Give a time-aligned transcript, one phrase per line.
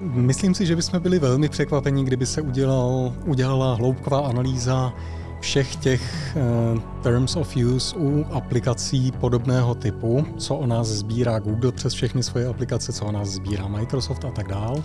[0.00, 4.92] Myslím si, že bychom byli velmi překvapení, kdyby se udělal, udělala hloubková analýza
[5.40, 6.36] všech těch
[6.74, 12.22] uh, terms of use u aplikací podobného typu, co o nás sbírá Google přes všechny
[12.22, 14.82] svoje aplikace, co o nás sbírá Microsoft a tak dál.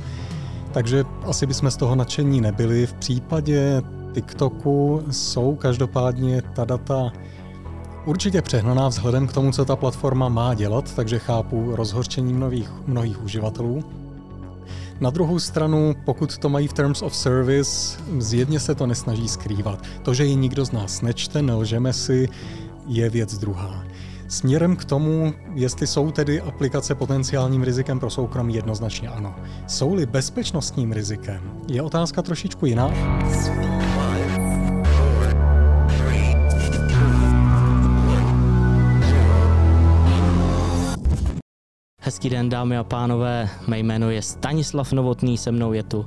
[0.71, 2.87] Takže asi bychom z toho nadšení nebyli.
[2.87, 3.81] V případě
[4.13, 7.11] TikToku jsou každopádně ta data
[8.05, 13.23] určitě přehnaná vzhledem k tomu, co ta platforma má dělat, takže chápu rozhorčení mnohých, mnohých
[13.23, 14.02] uživatelů.
[15.03, 19.83] Na druhou stranu, pokud to mají v Terms of Service, zjedně se to nesnaží skrývat.
[20.01, 22.29] To, že ji nikdo z nás nečte, nelžeme si,
[22.87, 23.83] je věc druhá.
[24.27, 29.35] Směrem k tomu, jestli jsou tedy aplikace potenciálním rizikem pro soukromí, jednoznačně ano.
[29.67, 32.91] Jsou-li bezpečnostním rizikem, je otázka trošičku jiná.
[42.13, 43.49] Hezký den, dámy a pánové.
[43.67, 46.05] Mé jméno je Stanislav Novotný, se mnou je tu uh,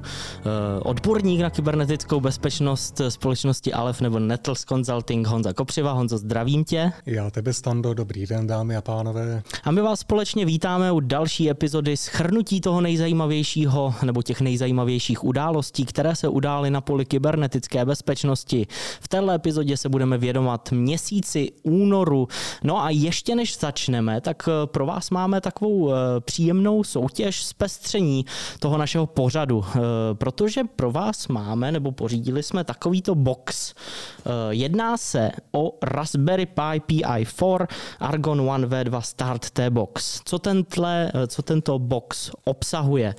[0.83, 5.93] odborník na kybernetickou bezpečnost společnosti Alef nebo Nettles Consulting Honza Kopřiva.
[5.93, 6.93] Honzo, zdravím tě.
[7.07, 9.43] Já tebe, Stando, dobrý den, dámy a pánové.
[9.65, 15.85] A my vás společně vítáme u další epizody schrnutí toho nejzajímavějšího nebo těch nejzajímavějších událostí,
[15.85, 18.67] které se udály na poli kybernetické bezpečnosti.
[19.01, 22.29] V této epizodě se budeme vědomat měsíci únoru.
[22.65, 28.25] No a ještě než začneme, tak eh, pro vás máme takovou Eh, příjemnou soutěž zpestření
[28.59, 29.81] toho našeho pořadu, eh,
[30.15, 33.75] protože pro vás máme, nebo pořídili jsme takovýto box.
[33.75, 37.67] Eh, jedná se o Raspberry Pi PI4
[38.01, 40.21] Argon One V2 Start T-Box.
[40.25, 43.15] Co, tentle, co tento box obsahuje?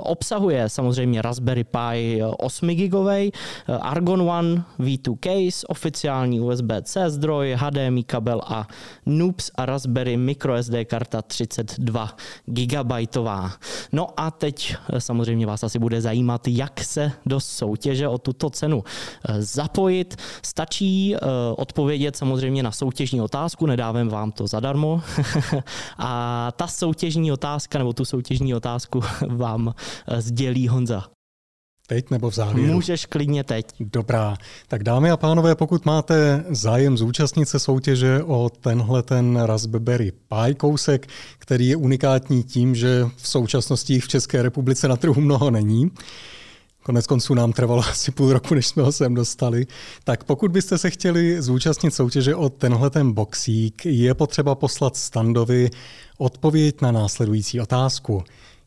[0.00, 3.32] Obsahuje samozřejmě Raspberry Pi 8 gigový,
[3.80, 8.66] Argon One V2 case, oficiální USB-C zdroj, HDMI kabel a
[9.06, 12.16] Noobs a Raspberry microSD karta 32 2
[12.46, 13.52] gigabajtová.
[13.92, 18.50] No a teď eh, samozřejmě vás asi bude zajímat, jak se do soutěže o tuto
[18.50, 20.16] cenu eh, zapojit.
[20.42, 21.18] Stačí eh,
[21.56, 25.02] odpovědět samozřejmě na soutěžní otázku, nedávám vám to zadarmo.
[25.98, 29.74] a ta soutěžní otázka, nebo tu soutěžní otázku vám
[30.18, 31.15] sdělí Honza.
[31.86, 32.72] Teď nebo v závěru?
[32.72, 33.66] Můžeš klidně teď.
[33.80, 34.36] Dobrá.
[34.68, 40.54] Tak dámy a pánové, pokud máte zájem zúčastnit se soutěže o tenhle ten Raspberry Pi
[40.54, 41.06] kousek,
[41.38, 45.90] který je unikátní tím, že v současnosti jich v České republice na trhu mnoho není,
[46.86, 49.66] Konec konců nám trvalo asi půl roku, než jsme ho sem dostali.
[50.04, 55.70] Tak pokud byste se chtěli zúčastnit soutěže o tenhle ten boxík, je potřeba poslat standovi
[56.18, 58.22] odpověď na následující otázku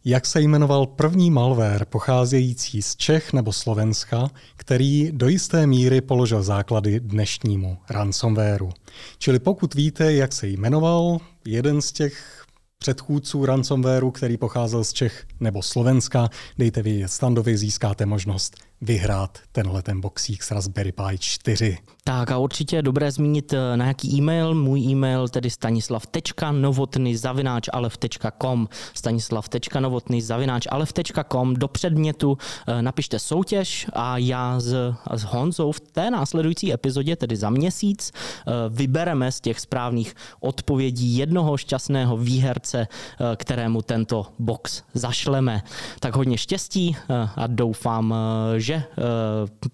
[0.10, 6.44] jak se jmenoval první malware pocházející z Čech nebo Slovenska, který do jisté míry položil
[6.44, 8.70] základy dnešnímu ransomwareu.
[9.18, 12.46] Čili pokud víte, jak se jmenoval jeden z těch
[12.78, 19.82] předchůdců ransomwareu, který pocházel z Čech nebo Slovenska, dejte vědět standovi, získáte možnost vyhrát tenhle
[19.82, 21.78] ten boxík s Raspberry Pi 4.
[22.04, 24.56] Tak a určitě je dobré zmínit eh, na jaký e-mail.
[24.56, 32.38] Můj e-mail tedy stanislav.novotny zavináč alev.com stanislav.novotny zavináč alev.com do předmětu
[32.68, 38.12] eh, napište soutěž a já s, s Honzou v té následující epizodě, tedy za měsíc,
[38.12, 42.88] eh, vybereme z těch správných odpovědí jednoho šťastného výherce,
[43.36, 45.62] kterému tento box zašleme.
[46.00, 46.96] Tak hodně štěstí
[47.36, 48.16] a doufám,
[48.58, 49.70] že že eh,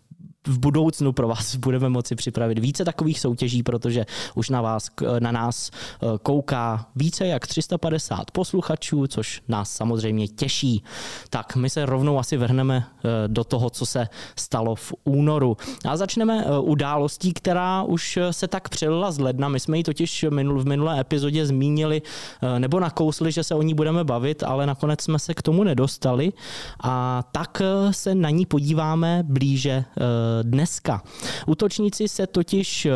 [0.48, 4.90] v budoucnu pro vás budeme moci připravit více takových soutěží, protože už na vás,
[5.20, 10.84] na nás eh, kouká více jak 350 posluchačů, což nás samozřejmě těší.
[11.30, 15.58] Tak my se rovnou asi vrhneme eh, do toho, co se stalo v únoru.
[15.86, 19.50] A začneme eh, událostí, která už se tak přelila z ledna.
[19.50, 22.02] My jsme ji totiž v minulé epizodě zmínili
[22.58, 26.34] nebo nakousli, že se o ní budeme bavit, ale nakonec jsme se k tomu nedostali.
[26.84, 29.86] A tak se na ní podíváme blíže
[30.44, 31.02] dneska.
[31.48, 32.92] Útočníci se totiž, eh,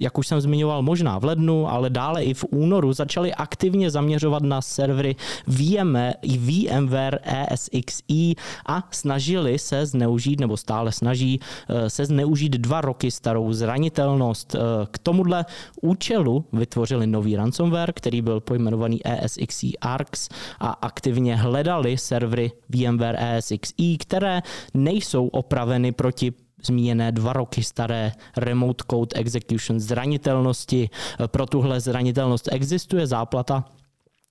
[0.00, 4.42] jak už jsem zmiňoval, možná v lednu, ale dále i v únoru začali aktivně zaměřovat
[4.42, 5.16] na servery
[5.46, 8.34] VM, VMware ESXi
[8.66, 14.54] a snažili se zneužít, nebo stále snaží eh, se zneužít dva roky starou zranitelnost.
[14.54, 14.58] Eh,
[14.90, 15.44] k tomuhle
[15.82, 20.28] účelu vytvořili nový ransomware, který byl pojmenovaný ESXi ARX
[20.60, 24.42] a aktivně hledali servery VMware ESXi, které
[24.74, 26.32] nejsou opraveny proti
[26.66, 30.90] zmíněné dva roky staré Remote Code Execution zranitelnosti.
[31.26, 33.64] Pro tuhle zranitelnost existuje záplata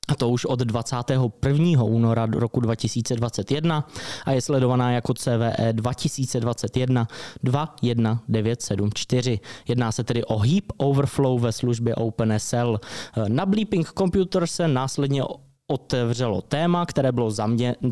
[0.07, 1.83] a to už od 21.
[1.83, 3.88] února roku 2021
[4.25, 7.07] a je sledovaná jako CVE 2021
[7.44, 9.39] 21974.
[9.68, 12.80] Jedná se tedy o heap overflow ve službě OpenSL.
[13.28, 15.24] Na Bleeping Computer se následně
[15.71, 17.31] otevřelo téma, které bylo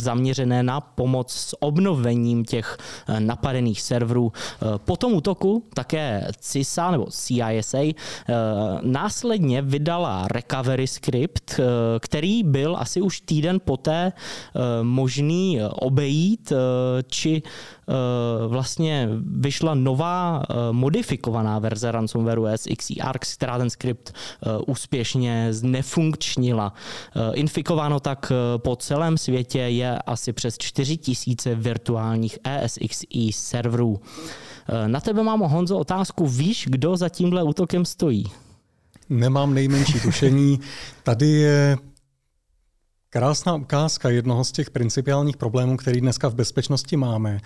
[0.02, 2.78] zaměřené na pomoc s obnovením těch
[3.08, 4.31] eh, napadených serverů.
[4.36, 7.78] Eh, po tom útoku také CISA nebo CISA
[8.81, 11.60] následně vydala recovery script,
[12.00, 14.12] který byl asi už týden poté
[14.81, 16.54] možný obejít,
[17.08, 17.42] či
[18.48, 24.14] vlastně vyšla nová modifikovaná verze ransomwareu SXE která ten skript
[24.68, 26.74] úspěšně znefunkčnila.
[27.34, 34.02] Infikováno tak po celém světě je asi přes 4000 virtuálních ESXi serverů.
[34.88, 36.28] Na tebe mám, Honzo, otázku.
[36.28, 38.26] Víš, kdo za tímhle útokem stojí?
[39.10, 40.60] Nemám nejmenší tušení.
[41.04, 41.78] Tady je
[43.10, 47.40] krásná ukázka jednoho z těch principiálních problémů, který dneska v bezpečnosti máme.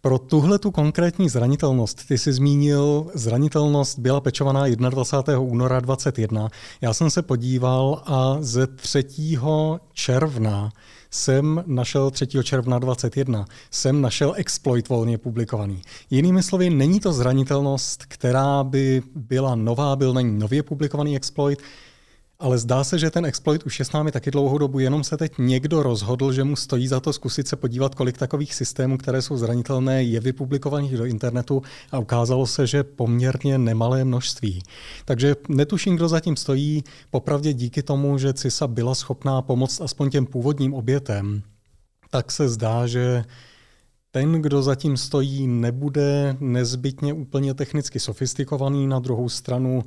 [0.00, 5.38] Pro tuhle tu konkrétní zranitelnost, ty jsi zmínil, zranitelnost byla pečovaná 21.
[5.40, 6.48] února 2021.
[6.80, 9.04] Já jsem se podíval a ze 3.
[9.92, 10.72] června
[11.10, 12.26] jsem našel 3.
[12.42, 15.82] června 2021, jsem našel exploit volně publikovaný.
[16.10, 21.62] Jinými slovy, není to zranitelnost, která by byla nová, byl není nově publikovaný exploit,
[22.38, 25.16] ale zdá se, že ten exploit už je s námi taky dlouhou dobu, jenom se
[25.16, 29.22] teď někdo rozhodl, že mu stojí za to zkusit se podívat, kolik takových systémů, které
[29.22, 34.62] jsou zranitelné, je vypublikovaných do internetu a ukázalo se, že poměrně nemalé množství.
[35.04, 36.84] Takže netuším, kdo zatím stojí.
[37.10, 41.42] Popravdě díky tomu, že CISA byla schopná pomoct aspoň těm původním obětem,
[42.10, 43.24] tak se zdá, že
[44.10, 48.86] ten, kdo zatím stojí, nebude nezbytně úplně technicky sofistikovaný.
[48.86, 49.82] Na druhou stranu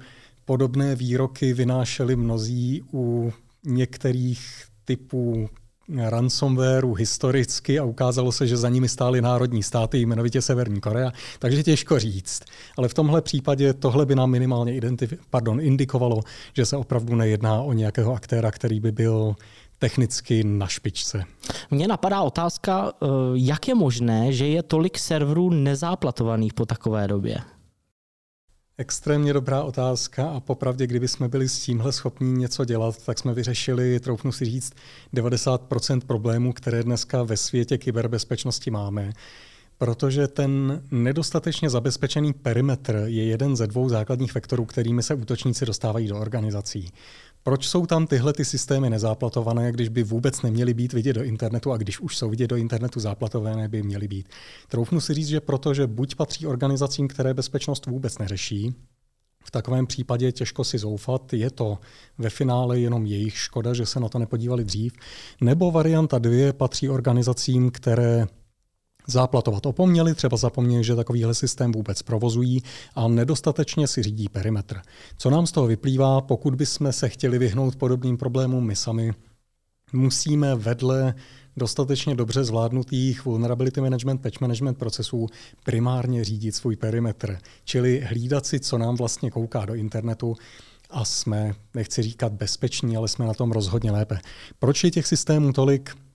[0.48, 3.34] Podobné výroky vynášeli mnozí u
[3.66, 5.50] některých typů
[5.98, 11.64] ransomwareu historicky a ukázalo se, že za nimi stály národní státy, jmenovitě Severní Korea, takže
[11.64, 12.44] těžko říct.
[12.78, 16.22] Ale v tomhle případě tohle by nám minimálně identif- pardon, indikovalo,
[16.54, 19.36] že se opravdu nejedná o nějakého aktéra, který by byl
[19.80, 21.24] technicky na špičce.
[21.72, 27.38] Mně napadá otázka, eh, jak je možné, že je tolik serverů nezáplatovaných po takové době?
[28.80, 33.34] Extrémně dobrá otázka a popravdě, kdyby jsme byli s tímhle schopní něco dělat, tak jsme
[33.34, 34.74] vyřešili, troufnu si říct,
[35.14, 39.14] 90% problémů, které dneska ve světě kyberbezpečnosti máme.
[39.78, 46.08] Protože ten nedostatečně zabezpečený perimetr je jeden ze dvou základních vektorů, kterými se útočníci dostávají
[46.08, 46.92] do organizací.
[47.48, 51.72] Proč jsou tam tyhle ty systémy nezáplatované, když by vůbec neměly být vidět do internetu
[51.72, 54.30] a když už jsou vidět do internetu záplatované, by měly být?
[54.68, 58.76] Troufnu si říct, že protože buď patří organizacím, které bezpečnost vůbec neřeší,
[59.44, 61.78] v takovém případě těžko si zoufat, je to
[62.18, 64.94] ve finále jenom jejich škoda, že se na to nepodívali dřív,
[65.42, 68.28] nebo varianta dvě patří organizacím, které
[69.08, 72.64] záplatovat opomněli, třeba zapomněli, že takovýhle systém vůbec provozují
[72.96, 74.82] a nedostatečně si řídí perimetr.
[75.18, 79.14] Co nám z toho vyplývá, pokud bychom se chtěli vyhnout podobným problémům my sami,
[79.94, 81.16] musíme vedle
[81.58, 85.28] dostatečně dobře zvládnutých vulnerability management, patch management procesů
[85.64, 90.36] primárně řídit svůj perimetr, čili hlídat si, co nám vlastně kouká do internetu
[90.90, 94.20] a jsme, nechci říkat bezpeční, ale jsme na tom rozhodně lépe.
[94.60, 96.07] Proč je těch systémů tolik?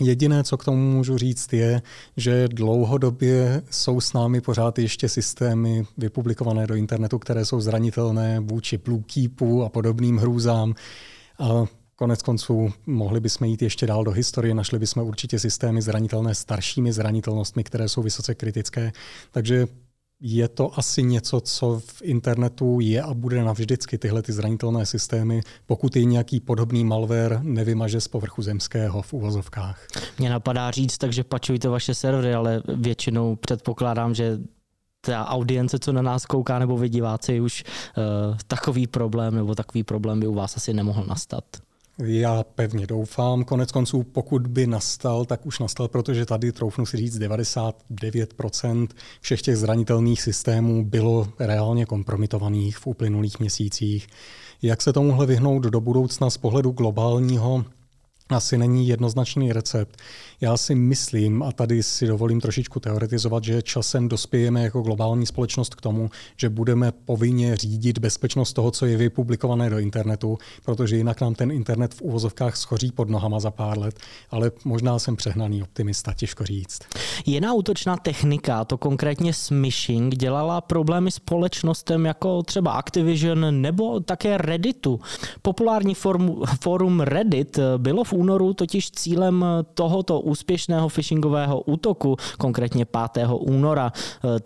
[0.00, 1.82] Jediné, co k tomu můžu říct, je,
[2.16, 8.78] že dlouhodobě jsou s námi pořád ještě systémy vypublikované do internetu, které jsou zranitelné vůči
[8.78, 10.74] Bluekeepu a podobným hrůzám.
[11.38, 11.64] A
[11.96, 16.92] konec konců mohli bychom jít ještě dál do historie, našli bychom určitě systémy zranitelné staršími
[16.92, 18.92] zranitelnostmi, které jsou vysoce kritické.
[19.30, 19.66] Takže
[20.24, 25.40] je to asi něco, co v internetu je a bude navždycky tyhle ty zranitelné systémy,
[25.66, 29.86] pokud je nějaký podobný malware nevymaže z povrchu zemského v uvozovkách.
[30.18, 34.38] Mě napadá říct, takže pačujte vaše servery, ale většinou předpokládám, že
[35.00, 38.04] ta audience, co na nás kouká, nebo vy diváci, už uh,
[38.46, 41.44] takový problém nebo takový problém by u vás asi nemohl nastat.
[41.98, 43.44] Já pevně doufám.
[43.44, 48.88] Konec konců, pokud by nastal, tak už nastal, protože tady, troufnu si říct, 99%
[49.20, 54.06] všech těch zranitelných systémů bylo reálně kompromitovaných v uplynulých měsících.
[54.62, 57.64] Jak se tomuhle vyhnout do budoucna z pohledu globálního,
[58.28, 59.96] asi není jednoznačný recept.
[60.42, 65.74] Já si myslím, a tady si dovolím trošičku teoretizovat, že časem dospějeme jako globální společnost
[65.74, 71.20] k tomu, že budeme povinně řídit bezpečnost toho, co je vypublikované do internetu, protože jinak
[71.20, 75.62] nám ten internet v úvozovkách schoří pod nohama za pár let, ale možná jsem přehnaný
[75.62, 76.78] optimista, těžko říct.
[77.26, 85.00] Jiná útočná technika, to konkrétně smishing, dělala problémy společnostem jako třeba Activision nebo také Redditu.
[85.42, 89.44] Populární forum, forum Reddit bylo v únoru totiž cílem
[89.74, 93.28] tohoto úspěšného phishingového útoku, konkrétně 5.
[93.38, 93.92] února.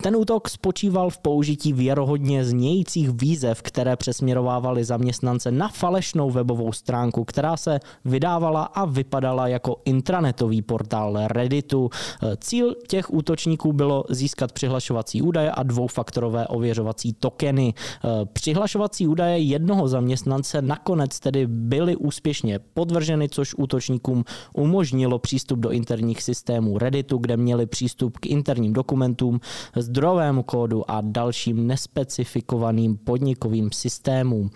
[0.03, 7.23] Ten útok spočíval v použití věrohodně znějících výzev, které přesměrovávaly zaměstnance na falešnou webovou stránku,
[7.23, 11.89] která se vydávala a vypadala jako intranetový portál Redditu.
[12.39, 17.73] Cíl těch útočníků bylo získat přihlašovací údaje a dvoufaktorové ověřovací tokeny.
[18.33, 26.23] Přihlašovací údaje jednoho zaměstnance nakonec tedy byly úspěšně podvrženy, což útočníkům umožnilo přístup do interních
[26.23, 29.39] systémů Redditu, kde měli přístup k interním dokumentům,
[29.75, 34.49] zdrojovému kódu a dalším nespecifikovaným podnikovým systémům.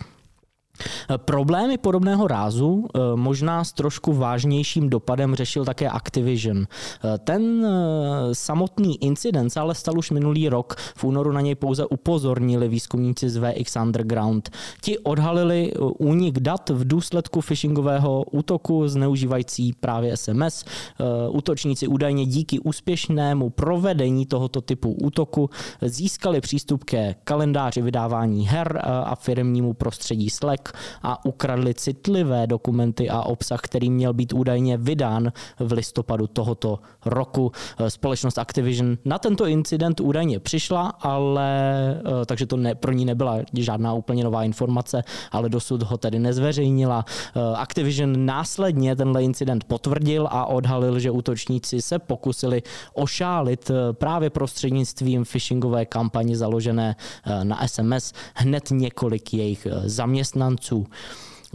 [1.18, 6.66] Problémy podobného rázu eh, možná s trošku vážnějším dopadem řešil také Activision.
[6.68, 10.76] Eh, ten eh, samotný incident ale stal už minulý rok.
[10.96, 14.50] V únoru na něj pouze upozornili výzkumníci z VX Underground.
[14.82, 20.66] Ti odhalili únik dat v důsledku phishingového útoku zneužívající právě SMS.
[21.30, 25.50] Útočníci údajně díky úspěšnému provedení tohoto typu útoku
[25.82, 30.71] získali přístup ke kalendáři vydávání her a firmnímu prostředí Slack
[31.04, 37.52] a ukradli citlivé dokumenty a obsah, který měl být údajně vydán v listopadu tohoto roku.
[37.88, 41.50] Společnost Activision na tento incident údajně přišla, ale
[41.96, 46.20] eh, takže to ne, pro ní nebyla žádná úplně nová informace, ale dosud ho tedy
[46.20, 47.06] nezveřejnila.
[47.08, 52.62] Eh, Activision následně tenhle incident potvrdil a odhalil, že útočníci se pokusili
[52.94, 56.96] ošálit eh, právě prostřednictvím phishingové kampaně založené
[57.44, 60.86] na SMS hned několik jejich zaměstnanců zaměstnanců.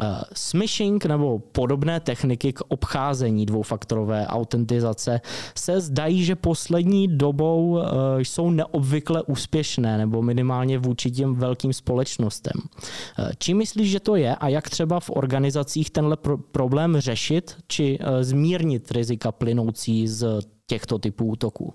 [0.03, 5.21] Eh, smishing nebo podobné techniky k obcházení dvoufaktorové autentizace
[5.55, 12.53] se zdají, že poslední dobou eh, jsou neobvykle úspěšné nebo minimálně vůči těm velkým společnostem.
[13.19, 16.17] Eh, čím myslíš, že to je a jak třeba v organizacích tenhle
[16.53, 21.75] problém řešit či zmírnit rizika plynoucí z těchto typů útoků?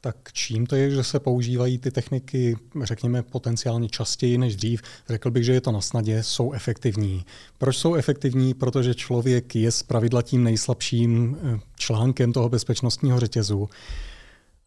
[0.00, 4.82] Tak čím to je, že se používají ty techniky, řekněme, potenciálně častěji než dřív?
[5.08, 7.24] Řekl bych, že je to na snadě, jsou efektivní.
[7.58, 8.54] Proč jsou efektivní?
[8.54, 13.68] Protože člověk je zpravidla tím nejslabším eh, článkem toho bezpečnostního řetězu.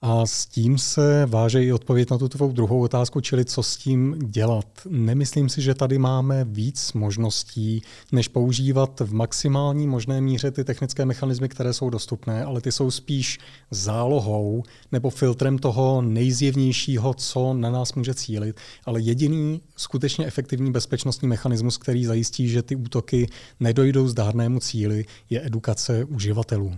[0.05, 3.77] A s tím se váže i odpověď na tu tvou druhou otázku, čili co s
[3.77, 4.65] tím dělat.
[4.89, 7.81] Nemyslím si, že tady máme víc možností,
[8.11, 12.91] než používat v maximální možné míře ty technické mechanismy, které jsou dostupné, ale ty jsou
[12.91, 13.39] spíš
[13.71, 18.59] zálohou nebo filtrem toho nejzjevnějšího, co na nás může cílit.
[18.85, 23.29] Ale jediný skutečně efektivní bezpečnostní mechanismus, který zajistí, že ty útoky
[23.59, 26.73] nedojdou zdárnému cíli, je edukace uživatelů.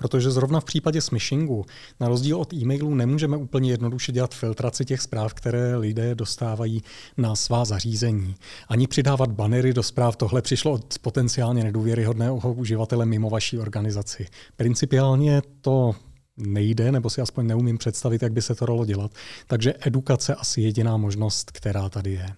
[0.00, 1.64] Protože zrovna v případě smishingu,
[2.00, 6.82] na rozdíl od e-mailů, nemůžeme úplně jednoduše dělat filtraci těch zpráv, které lidé dostávají
[7.16, 8.34] na svá zařízení.
[8.68, 14.26] Ani přidávat banery do zpráv, tohle přišlo od potenciálně nedůvěryhodného uživatele mimo vaší organizaci.
[14.56, 15.94] Principiálně to
[16.36, 19.10] nejde, nebo si aspoň neumím představit, jak by se to dalo dělat.
[19.46, 22.28] Takže edukace asi jediná možnost, která tady je.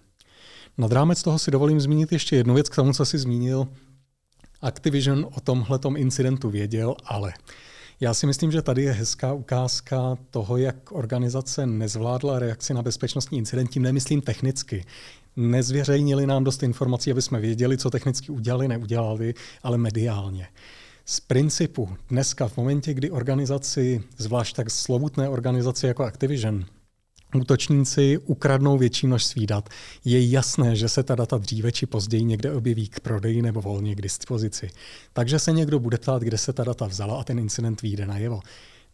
[0.78, 3.68] Nad rámec toho si dovolím zmínit ještě jednu věc k tomu, co si zmínil,
[4.62, 7.32] Activision o tomhle incidentu věděl, ale
[8.00, 13.38] já si myslím, že tady je hezká ukázka toho, jak organizace nezvládla reakci na bezpečnostní
[13.38, 14.84] incident, tím nemyslím technicky.
[15.36, 20.48] Nezvěřejnili nám dost informací, aby jsme věděli, co technicky udělali, neudělali, ale mediálně.
[21.04, 26.64] Z principu dneska v momentě, kdy organizaci, zvlášť tak slovutné organizaci jako Activision,
[27.34, 29.68] útočníci ukradnou větší množství dat,
[30.04, 33.94] je jasné, že se ta data dříve či později někde objeví k prodeji nebo volně
[33.94, 34.70] k dispozici.
[35.12, 38.40] Takže se někdo bude ptát, kde se ta data vzala a ten incident vyjde najevo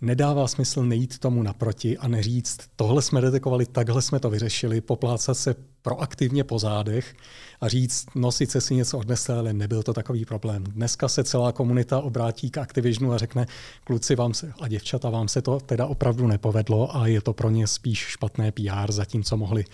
[0.01, 5.39] nedává smysl nejít tomu naproti a neříct, tohle jsme detekovali, takhle jsme to vyřešili, poplácat
[5.39, 7.15] se proaktivně po zádech
[7.61, 10.65] a říct, no sice si něco odnesl, ale nebyl to takový problém.
[10.65, 13.47] Dneska se celá komunita obrátí k Activisionu a řekne,
[13.85, 17.51] kluci vám se, a děvčata, vám se to teda opravdu nepovedlo a je to pro
[17.51, 19.65] ně spíš špatné PR, zatímco mohli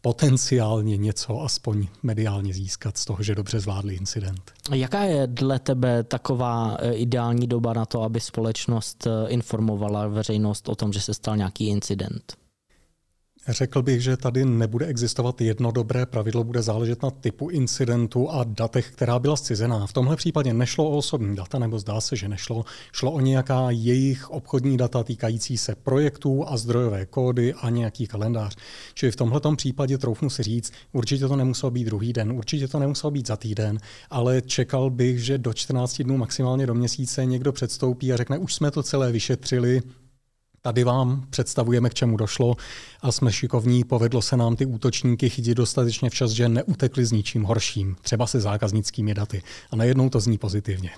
[0.00, 4.52] potenciálně něco aspoň mediálně získat z toho, že dobře zvládli incident.
[4.74, 10.68] Jaká je dle tebe taková eh, ideální doba na to, aby společnost eh, informovala veřejnost
[10.68, 12.36] o tom, že se stal nějaký incident?
[13.48, 18.44] Řekl bych, že tady nebude existovat jedno dobré pravidlo, bude záležet na typu incidentu a
[18.44, 19.86] datech, která byla zcizená.
[19.86, 22.64] V tomhle případě nešlo o osobní data, nebo zdá se, že nešlo.
[22.92, 28.56] Šlo o nějaká jejich obchodní data týkající se projektů a zdrojové kódy a nějaký kalendář.
[28.94, 32.78] Čili v tomhle případě troufnu si říct, určitě to nemuselo být druhý den, určitě to
[32.78, 33.78] nemuselo být za týden,
[34.10, 38.54] ale čekal bych, že do 14 dnů, maximálně do měsíce někdo předstoupí a řekne, už
[38.54, 39.82] jsme to celé vyšetřili,
[40.62, 42.56] Tady vám představujeme, k čemu došlo
[43.02, 47.42] a jsme šikovní, povedlo se nám ty útočníky chytit dostatečně včas, že neutekli s ničím
[47.42, 49.42] horším, třeba se zákaznickými daty.
[49.70, 50.90] A najednou to zní pozitivně.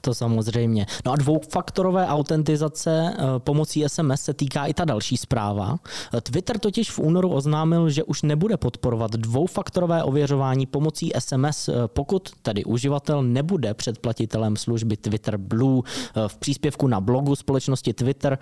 [0.00, 0.86] To samozřejmě.
[1.06, 5.76] No a dvoufaktorové autentizace eh, pomocí SMS se týká i ta další zpráva.
[6.22, 12.30] Twitter totiž v únoru oznámil, že už nebude podporovat dvoufaktorové ověřování pomocí SMS, eh, pokud
[12.42, 15.82] tedy uživatel nebude předplatitelem služby Twitter Blue.
[16.16, 18.38] Eh, v příspěvku na blogu společnosti Twitter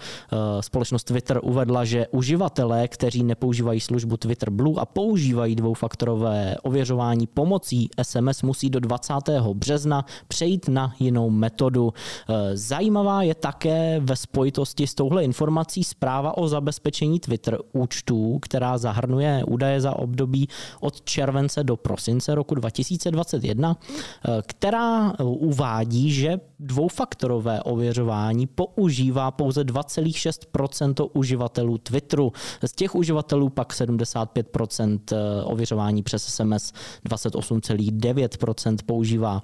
[0.60, 7.88] společnost Twitter uvedla, že uživatelé, kteří nepoužívají službu Twitter Blue a používají dvoufaktorové ověřování pomocí
[8.02, 9.14] SMS, musí do 20.
[9.54, 11.92] března přejít na jinou metodu.
[12.28, 18.78] Eh, zajímavá je také ve spojitosti s touhle informací zpráva o zabezpečení Twitter účtů, která
[18.78, 20.48] zahrnuje údaje za období
[20.80, 31.10] od července do prosince roku 2021, eh, která uvádí, že dvoufaktorové ověřování používá pouze 2,6%
[31.12, 32.32] uživatelů Twitteru.
[32.64, 36.72] Z těch uživatelů pak 75 eh, ověřování přes SMS,
[37.04, 39.42] 28,9% používá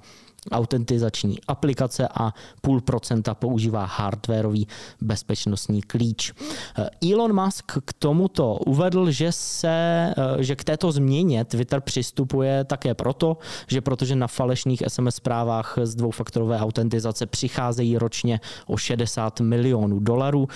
[0.51, 4.67] autentizační aplikace a půl procenta používá hardwareový
[5.01, 6.33] bezpečnostní klíč.
[7.11, 13.37] Elon Musk k tomuto uvedl, že, se, že k této změně Twitter přistupuje také proto,
[13.67, 20.47] že protože na falešných SMS zprávách z dvoufaktorové autentizace přicházejí ročně o 60 milionů dolarů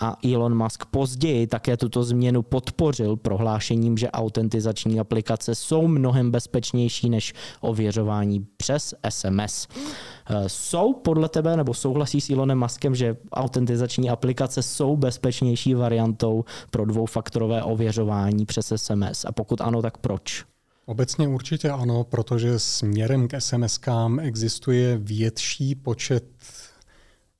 [0.00, 7.10] a Elon Musk později také tuto změnu podpořil prohlášením, že autentizační aplikace jsou mnohem bezpečnější
[7.10, 9.13] než ověřování přes SMS.
[10.26, 16.44] Eh, jsou podle tebe, nebo souhlasí s Elonem Muskem, že autentizační aplikace jsou bezpečnější variantou
[16.70, 19.24] pro dvoufaktorové ověřování přes SMS?
[19.24, 20.44] A pokud ano, tak proč?
[20.86, 26.24] Obecně určitě ano, protože směrem k SMS-kám existuje větší počet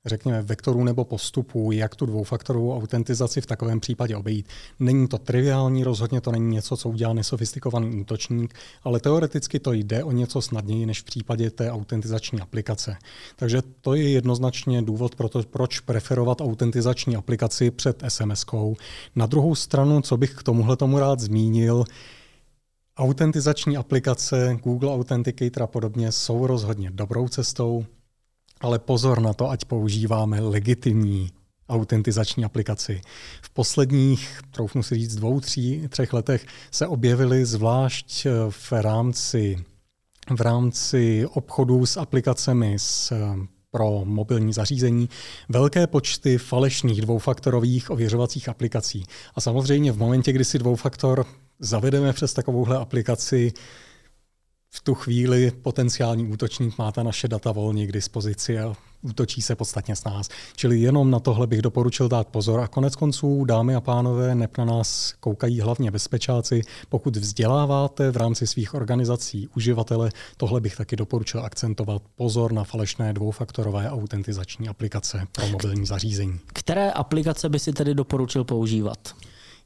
[0.05, 4.47] řekněme, vektorů nebo postupů, jak tu dvoufaktorovou autentizaci v takovém případě obejít.
[4.79, 10.03] Není to triviální, rozhodně to není něco, co udělá nesofistikovaný útočník, ale teoreticky to jde
[10.03, 12.97] o něco snadněji než v případě té autentizační aplikace.
[13.35, 18.75] Takže to je jednoznačně důvod pro to, proč preferovat autentizační aplikaci před SMS-kou.
[19.15, 21.85] Na druhou stranu, co bych k tomuhle tomu rád zmínil,
[22.97, 27.85] Autentizační aplikace, Google Authenticator a podobně jsou rozhodně dobrou cestou,
[28.61, 31.31] ale pozor na to, ať používáme legitimní
[31.69, 33.01] autentizační aplikaci.
[33.41, 39.65] V posledních, troufnu si říct, dvou, tří, třech letech se objevily zvlášť v rámci,
[40.35, 43.13] v rámci obchodů s aplikacemi s
[43.75, 45.09] pro mobilní zařízení
[45.49, 49.03] velké počty falešných dvoufaktorových ověřovacích aplikací.
[49.35, 51.25] A samozřejmě v momentě, kdy si dvoufaktor
[51.59, 53.53] zavedeme přes takovouhle aplikaci,
[54.75, 59.55] v tu chvíli potenciální útočník má ta naše data volně k dispozici a útočí se
[59.55, 60.29] podstatně s nás.
[60.55, 62.59] Čili jenom na tohle bych doporučil dát pozor.
[62.59, 66.61] A konec konců, dámy a pánové, nep na nás koukají hlavně bezpečáci.
[66.89, 72.01] Pokud vzděláváte v rámci svých organizací uživatele, tohle bych taky doporučil akcentovat.
[72.15, 76.39] Pozor na falešné dvoufaktorové autentizační aplikace pro mobilní zařízení.
[76.53, 78.97] Které aplikace by si tedy doporučil používat?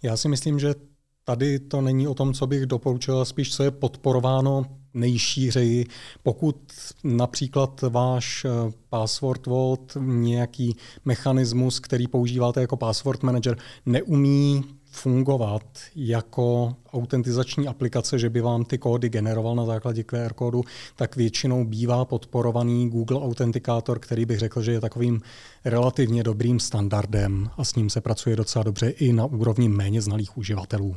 [0.04, 0.76] Já si myslím, že
[1.24, 5.86] tady to není o tom, co bych doporučil, spíš co je podporováno nejšířeji.
[6.24, 6.56] Pokud
[7.04, 8.50] například váš eh,
[8.90, 10.76] password vault, nějaký
[11.06, 15.64] mechanismus, který používáte jako password manager, neumí fungovat
[15.96, 20.64] jako autentizační aplikace, že by vám ty kódy generoval na základě QR kódu,
[20.96, 25.22] tak většinou bývá podporovaný Google Authenticator, který bych řekl, že je takovým
[25.66, 30.38] relativně dobrým standardem a s ním se pracuje docela dobře i na úrovni méně znalých
[30.38, 30.96] uživatelů.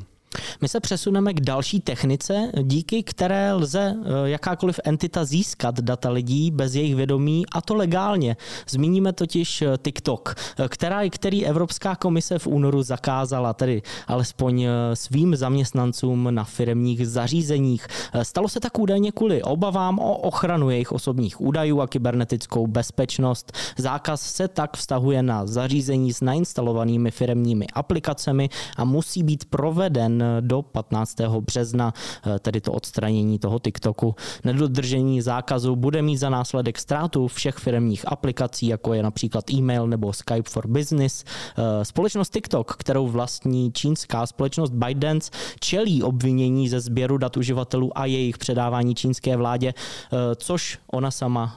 [0.61, 6.51] My se přesuneme k další technice, díky které lze eh, jakákoliv entita získat data lidí
[6.51, 8.37] bez jejich vědomí a to legálně.
[8.69, 15.37] Zmíníme totiž eh, TikTok, eh, která, který Evropská komise v únoru zakázala, tedy alespoň svým
[15.37, 17.87] zaměstnancům na firmních zařízeních.
[18.23, 23.53] Stalo se tak údajně kvůli obavám o ochranu jejich osobních údajů a kybernetickou bezpečnost.
[23.79, 30.63] Zákaz se tak vztahuje na zařízení s nainstalovanými firmními aplikacemi a musí být proveden do
[30.63, 31.41] 15.
[31.41, 31.93] března,
[32.27, 34.15] eh, tedy to odstranění toho TikToku.
[34.45, 40.13] Nedodržení zákazu bude mít za následek ztrátu všech firmních aplikací, jako je například e-mail nebo
[40.13, 41.25] Skype for Business.
[41.25, 45.31] Eh, společnost TikTok, kterou vlastní čínská společnost ByteDance,
[45.61, 51.57] čelí obvinění ze sběru dat uživatelů a jejich předávání čínské vládě, eh, což ona sama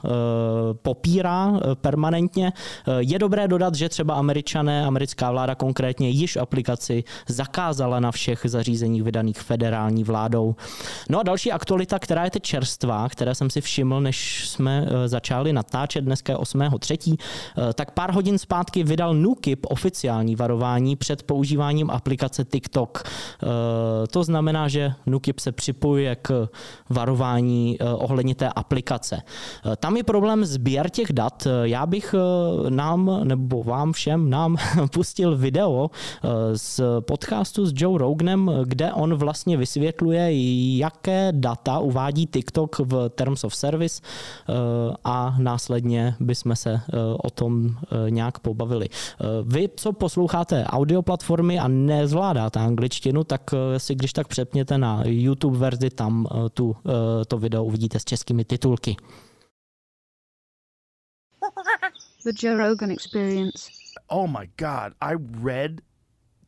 [0.82, 2.52] popírá permanentně.
[2.98, 9.02] Je dobré dodat, že třeba američané, americká vláda konkrétně již aplikaci zakázala na všech zařízeních
[9.02, 10.56] vydaných federální vládou.
[11.10, 15.08] No a další aktualita, která je teď čerstvá, které jsem si všiml, než jsme eh,
[15.08, 21.22] začali natáčet dneska je 8.3., eh, tak pár hodin zpátky vydal NUKIP oficiální varování před
[21.22, 23.02] používáním aplikace TikTok.
[24.10, 26.48] To znamená, že NUKIP se připojuje k
[26.90, 29.22] varování ohledně té aplikace.
[29.76, 31.46] Tam je problém sběr těch dat.
[31.62, 32.14] Já bych
[32.68, 34.56] nám, nebo vám všem, nám
[34.92, 35.90] pustil video
[36.52, 40.28] z podcastu s Joe Roganem, kde on vlastně vysvětluje,
[40.78, 44.52] jaké data uvádí TikTok v Terms of Service eh,
[45.04, 48.88] a následně bychom se eh, o tom eh, nějak pobavili.
[49.44, 55.90] Vy, co posloucháte audioplatformy a nezvládáte angličtinu, tak si když tak přepněte na YouTube verzi,
[55.90, 56.76] tam tu,
[57.28, 58.96] to video uvidíte s českými titulky.
[62.24, 63.70] The Joe Rogan Experience.
[64.08, 65.70] Oh my God, I read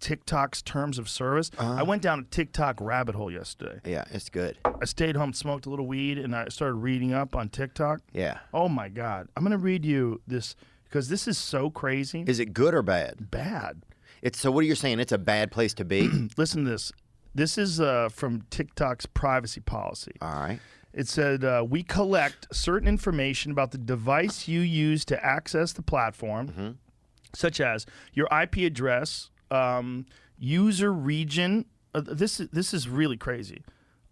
[0.00, 1.50] TikTok's terms of service.
[1.58, 1.76] Uh-huh.
[1.78, 3.80] I went down a TikTok rabbit hole yesterday.
[3.84, 4.58] Yeah, it's good.
[4.64, 8.00] I stayed home, smoked a little weed, and I started reading up on TikTok.
[8.12, 8.38] Yeah.
[8.52, 9.28] Oh my God.
[9.36, 12.24] I'm going to read you this because this is so crazy.
[12.26, 13.30] Is it good or bad?
[13.30, 13.82] Bad.
[14.22, 15.00] It's so what are you saying?
[15.00, 16.08] It's a bad place to be?
[16.36, 16.92] Listen to this.
[17.34, 20.12] This is uh, from TikTok's privacy policy.
[20.20, 20.60] All right.
[20.92, 25.82] It said, uh, We collect certain information about the device you use to access the
[25.82, 26.70] platform, mm-hmm.
[27.34, 30.06] such as your IP address, um,
[30.38, 31.64] user region.
[31.94, 33.62] Uh, this is this is really crazy.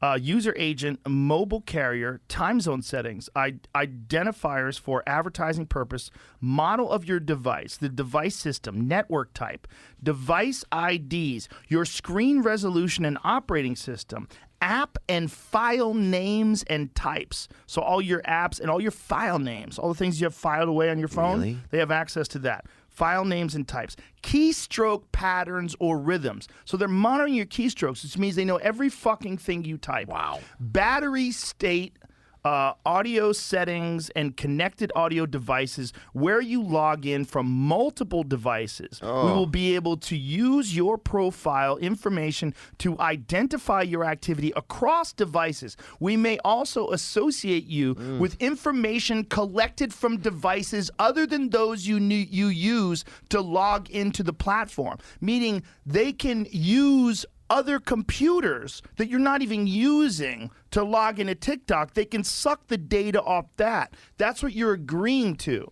[0.03, 7.07] Uh, user agent, mobile carrier, time zone settings, I- identifiers for advertising purpose, model of
[7.07, 9.67] your device, the device system, network type,
[10.03, 14.29] device IDs, your screen resolution and operating system,
[14.61, 17.49] app and file names and types.
[17.67, 20.69] So all your apps and all your file names, all the things you have filed
[20.69, 21.59] away on your phone, really?
[21.71, 22.67] they have access to that
[22.97, 26.49] file names and types, keystroke patterns or rhythms.
[26.65, 30.09] So they're monitoring your keystrokes, which means they know every fucking thing you type.
[30.09, 30.41] Wow.
[30.59, 31.99] Battery state
[32.47, 39.01] uh, audio settings and connected audio devices where you log in from multiple devices.
[39.03, 39.27] Oh.
[39.27, 45.77] We will be able to use your profile information to identify your activity across devices.
[45.99, 48.21] We may also associate you mm.
[48.21, 54.33] with information collected from devices other than those you you use to log into the
[54.33, 61.35] platform, meaning they can use other computers that you're not even using to log into
[61.35, 63.95] TikTok, they can suck the data off that.
[64.19, 65.71] That's what you're agreeing to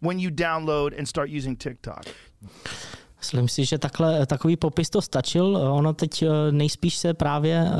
[0.00, 2.06] when you download and start using TikTok.
[3.22, 5.56] Myslím si, že takhle, takový popis to stačil.
[5.56, 7.76] Ono teď eh, nejspíš se právě, eh,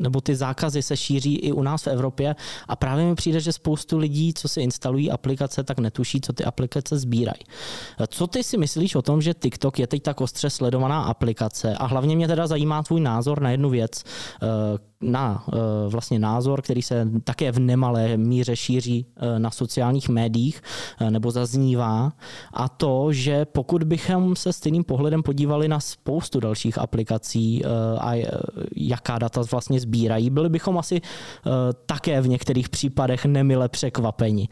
[0.00, 2.36] nebo ty zákazy se šíří i u nás v Evropě
[2.68, 6.44] a právě mi přijde, že spoustu lidí, co si instalují aplikace, tak netuší, co ty
[6.44, 7.40] aplikace sbírají.
[8.08, 11.86] Co ty si myslíš o tom, že TikTok je teď tak ostře sledovaná aplikace a
[11.86, 14.02] hlavně mě teda zajímá tvůj názor na jednu věc,
[14.42, 14.46] eh,
[15.00, 15.56] na eh,
[15.88, 20.62] vlastně názor, který se také v nemalé míře šíří eh, na sociálních médiích
[21.00, 22.12] eh, nebo zaznívá
[22.52, 27.64] a to, že pokud bychom se stejným pohledem podívali na spoustu dalších aplikací
[27.98, 28.12] a
[28.76, 31.00] jaká data vlastně sbírají, byli bychom asi
[31.86, 34.48] také v některých případech nemile překvapeni.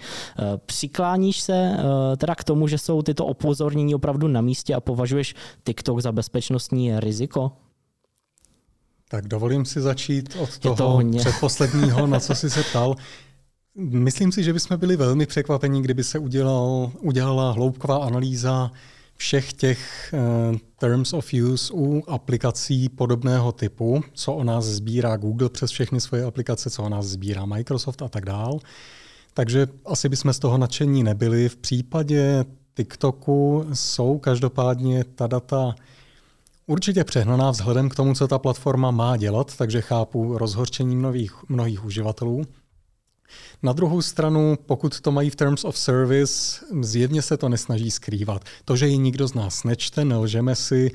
[0.66, 1.76] Přikláníš se
[2.16, 7.00] teda k tomu, že jsou tyto opozornění opravdu na místě a považuješ TikTok za bezpečnostní
[7.00, 7.52] riziko?
[9.12, 12.96] Tak dovolím si začít od toho to předposledního, na co jsi se ptal.
[13.77, 18.70] Myslím si, že bychom byli velmi překvapení, kdyby se udělal, udělala hloubková analýza
[19.16, 20.14] všech těch
[20.51, 26.01] uh, terms of use u aplikací podobného typu, co o nás sbírá Google přes všechny
[26.01, 28.59] svoje aplikace, co o nás sbírá Microsoft a tak dál.
[29.35, 31.48] Takže asi bychom z toho nadšení nebyli.
[31.48, 32.44] V případě
[32.75, 35.75] TikToku jsou každopádně ta data
[36.66, 41.85] Určitě přehnaná vzhledem k tomu, co ta platforma má dělat, takže chápu rozhorčení mnohých, mnohých
[41.85, 42.44] uživatelů.
[43.62, 48.44] Na druhou stranu, pokud to mají v Terms of Service, zjevně se to nesnaží skrývat.
[48.64, 50.90] To, že ji nikdo z nás nečte, nelžeme si,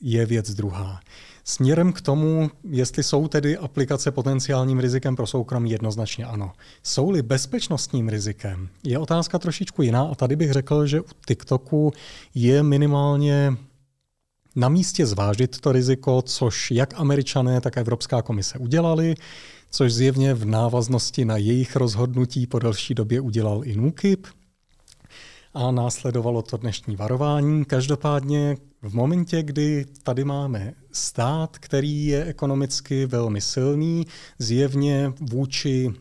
[0.00, 1.00] je věc druhá.
[1.44, 6.52] Směrem k tomu, jestli jsou tedy aplikace potenciálním rizikem pro soukromí, jednoznačně ano.
[6.82, 11.92] Jsou-li bezpečnostním rizikem, je otázka trošičku jiná a tady bych řekl, že u TikToku
[12.34, 13.56] je minimálně
[14.56, 19.14] na místě zvážit to riziko, což jak američané, tak Evropská komise udělali,
[19.70, 24.26] což zjevně v návaznosti na jejich rozhodnutí po delší době udělal i NUKIP.
[25.54, 27.64] A následovalo to dnešní varování.
[27.64, 34.06] Každopádně v momentě, kdy tady máme stát, který je ekonomicky velmi silný,
[34.38, 35.92] zjevně vůči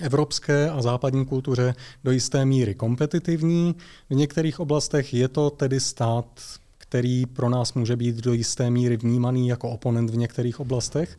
[0.00, 1.74] evropské a západní kultuře
[2.04, 3.74] do jisté míry kompetitivní.
[4.10, 6.40] V některých oblastech je to tedy stát
[6.90, 11.16] který pro nás může být do jisté míry vnímaný jako oponent v některých oblastech,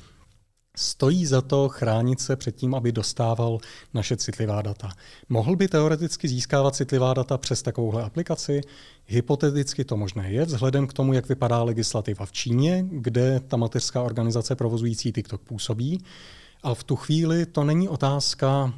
[0.76, 3.58] stojí za to chránit se před tím, aby dostával
[3.94, 4.92] naše citlivá data.
[5.30, 8.62] Mohl by teoreticky získávat citlivá data přes takovouhle aplikaci?
[9.06, 14.02] Hypoteticky to možné je, vzhledem k tomu, jak vypadá legislativa v Číně, kde ta mateřská
[14.02, 16.04] organizace provozující TikTok působí.
[16.64, 18.74] A v tu chvíli to není otázka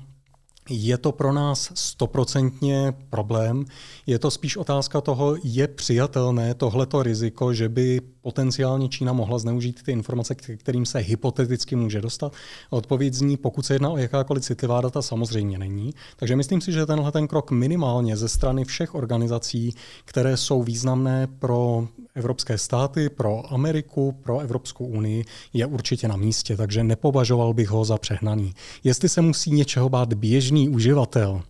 [0.70, 3.66] je to pro nás stoprocentně problém.
[4.08, 9.84] Je to spíš otázka toho, je přijatelné tohleto riziko, že by potenciálně Čína mohla zneužít
[9.84, 12.34] ty informace, kterým se hypoteticky může dostat.
[12.70, 15.94] Odpověď zní, pokud se jedná o jakákoliv citlivá data, samozřejmě není.
[16.16, 21.28] Takže myslím si, že tenhle ten krok minimálně ze strany všech organizací, které jsou významné
[21.28, 27.70] pro evropské státy, pro Ameriku, pro Evropskou unii, je určitě na místě, takže nepovažoval bych
[27.70, 28.54] ho za přehnaný.
[28.84, 31.42] Jestli se musí něčeho bát běžný uživatel,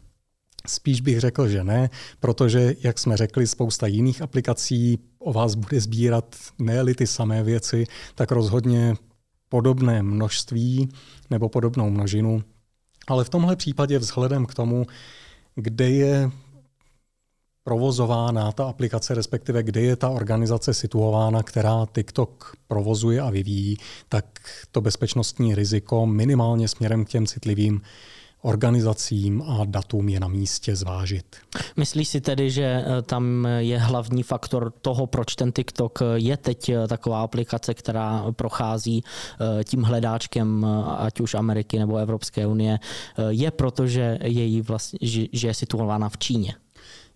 [0.68, 5.82] Spíš bych řekl, že ne, protože, jak jsme řekli, spousta jiných aplikací o vás bude
[5.82, 8.96] sbírat ne ty samé věci, tak rozhodně
[9.50, 10.90] podobné množství
[11.30, 12.44] nebo podobnou množinu.
[13.08, 14.86] Ale v tomhle případě vzhledem k tomu,
[15.56, 16.32] kde je
[17.64, 23.78] provozována ta aplikace, respektive kde je ta organizace situována, která TikTok provozuje a vyvíjí,
[24.10, 24.26] tak
[24.72, 27.82] to bezpečnostní riziko minimálně směrem k těm citlivým
[28.44, 31.26] organizacím a datům je na místě zvážit.
[31.78, 36.70] Myslíš si tedy, že eh, tam je hlavní faktor toho, proč ten TikTok je teď
[36.70, 40.66] eh, taková aplikace, která prochází eh, tím hledáčkem,
[40.98, 42.80] ať už Ameriky nebo Evropské unie,
[43.30, 45.00] je proto, že je, vlastně,
[45.34, 46.56] že je situována v Číně?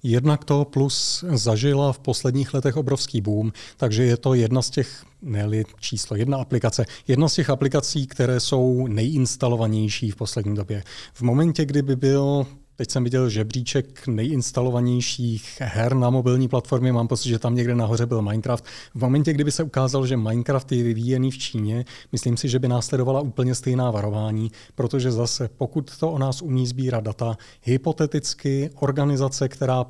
[0.03, 5.05] Jednak to plus zažila v posledních letech obrovský boom, takže je to jedna z těch,
[5.21, 10.83] ne číslo jedna aplikace, jedna z těch aplikací, které jsou nejinstalovanější v poslední době.
[11.13, 12.45] V momentě, kdyby byl
[12.77, 16.93] Teď jsem viděl žebříček nejinstalovanějších her na mobilní platformě.
[16.93, 18.63] Mám pocit, že tam někde nahoře byl Minecraft.
[18.95, 22.67] V momentě, kdyby se ukázalo, že Minecraft je vyvíjený v Číně, myslím si, že by
[22.67, 29.49] následovala úplně stejná varování, protože zase, pokud to o nás umí sbírat data, hypoteticky organizace,
[29.49, 29.85] která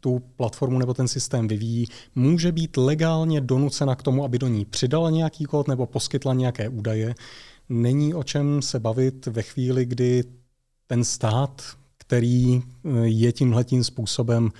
[0.00, 4.64] tu platformu nebo ten systém vyvíjí, může být legálně donucena k tomu, aby do ní
[4.64, 7.14] přidala nějaký kód nebo poskytla nějaké údaje.
[7.68, 10.24] Není o čem se bavit ve chvíli, kdy
[10.86, 11.62] ten stát
[12.12, 14.50] který eh, je tímhletím způsobem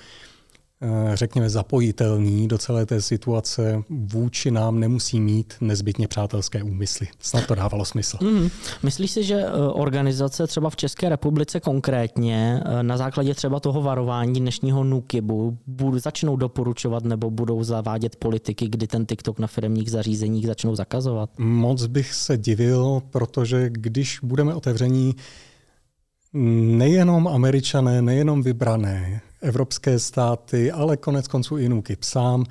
[0.81, 7.07] eh, řekněme, zapojitelný do celé té situace vůči nám nemusí mít nezbytně přátelské úmysly.
[7.19, 8.17] Snad to dávalo smysl.
[8.21, 8.49] Mm.
[8.83, 14.39] Myslíš si, že eh, organizace třeba v České republice konkrétně na základě třeba toho varování
[14.39, 20.47] dnešního NUKIBu budou, začnou doporučovat nebo budou zavádět politiky, kdy ten TikTok na firmních zařízeních
[20.47, 21.29] začnou zakazovat?
[21.37, 25.15] Moc bych se divil, protože když budeme otevření,
[26.33, 32.43] nejenom američané, nejenom vybrané evropské státy, ale konec konců i NUKIP sám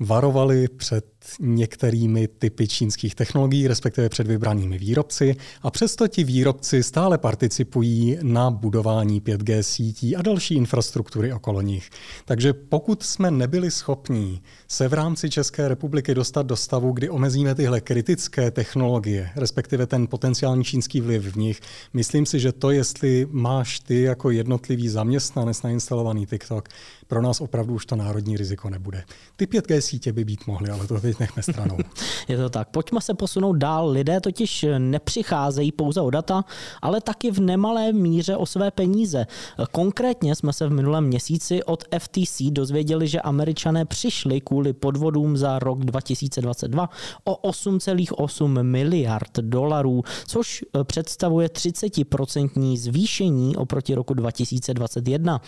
[0.00, 5.36] varovali před některými typy čínských technologií, respektive před vybranými výrobci.
[5.62, 11.90] A přesto ti výrobci stále participují na budování 5G sítí a další infrastruktury okolo nich.
[12.24, 17.54] Takže pokud jsme nebyli schopní se v rámci České republiky dostat do stavu, kdy omezíme
[17.54, 21.60] tyhle kritické technologie, respektive ten potenciální čínský vliv v nich,
[21.92, 26.68] myslím si, že to, jestli máš ty jako jednotlivý zaměstnanec nainstalovaný TikTok,
[27.06, 29.04] pro nás opravdu už to národní riziko nebude.
[29.36, 31.78] Ty 5G sítě by být mohly, ale to teď nechme stranou.
[32.28, 32.68] Je to tak.
[32.68, 33.88] Pojďme se posunout dál.
[33.88, 36.44] Lidé totiž nepřicházejí pouze o data,
[36.82, 39.26] ale taky v nemalé míře o své peníze.
[39.72, 45.58] Konkrétně jsme se v minulém měsíci od FTC dozvěděli, že američané přišli kvůli podvodům za
[45.58, 46.90] rok 2022
[47.24, 55.40] o 8,8 miliard dolarů, což představuje 30% zvýšení oproti roku 2021.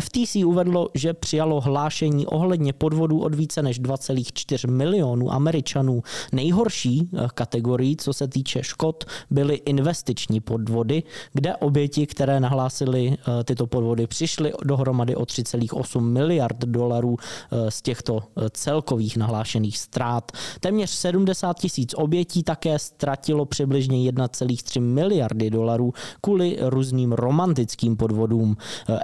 [0.00, 4.99] FTC uvedlo, že přijalo hlášení ohledně podvodů od více než 2,4 milionů
[5.30, 6.02] Američanů.
[6.32, 13.44] Nejhorší eh, kategorii, co se týče škod, byly investiční podvody, kde oběti, které nahlásily eh,
[13.44, 20.32] tyto podvody, přišly dohromady o 3,8 miliard dolarů eh, z těchto celkových nahlášených ztrát.
[20.60, 28.56] Téměř 70 tisíc obětí také ztratilo přibližně 1,3 miliardy dolarů kvůli různým romantickým podvodům.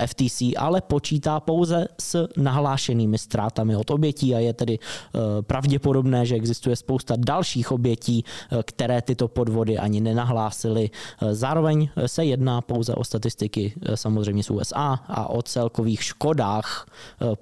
[0.06, 4.78] FTC ale počítá pouze s nahlášenými ztrátami od obětí a je tedy
[5.86, 10.90] pravděpodobné, že existuje spousta dalších obětí, eh, které tyto podvody ani nenahlásily.
[10.90, 16.86] Eh, zároveň se jedná pouze o statistiky eh, samozřejmě z USA a o celkových škodách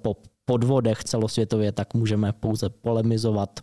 [0.01, 3.59] po podvodech celosvětově, tak můžeme pouze polemizovat.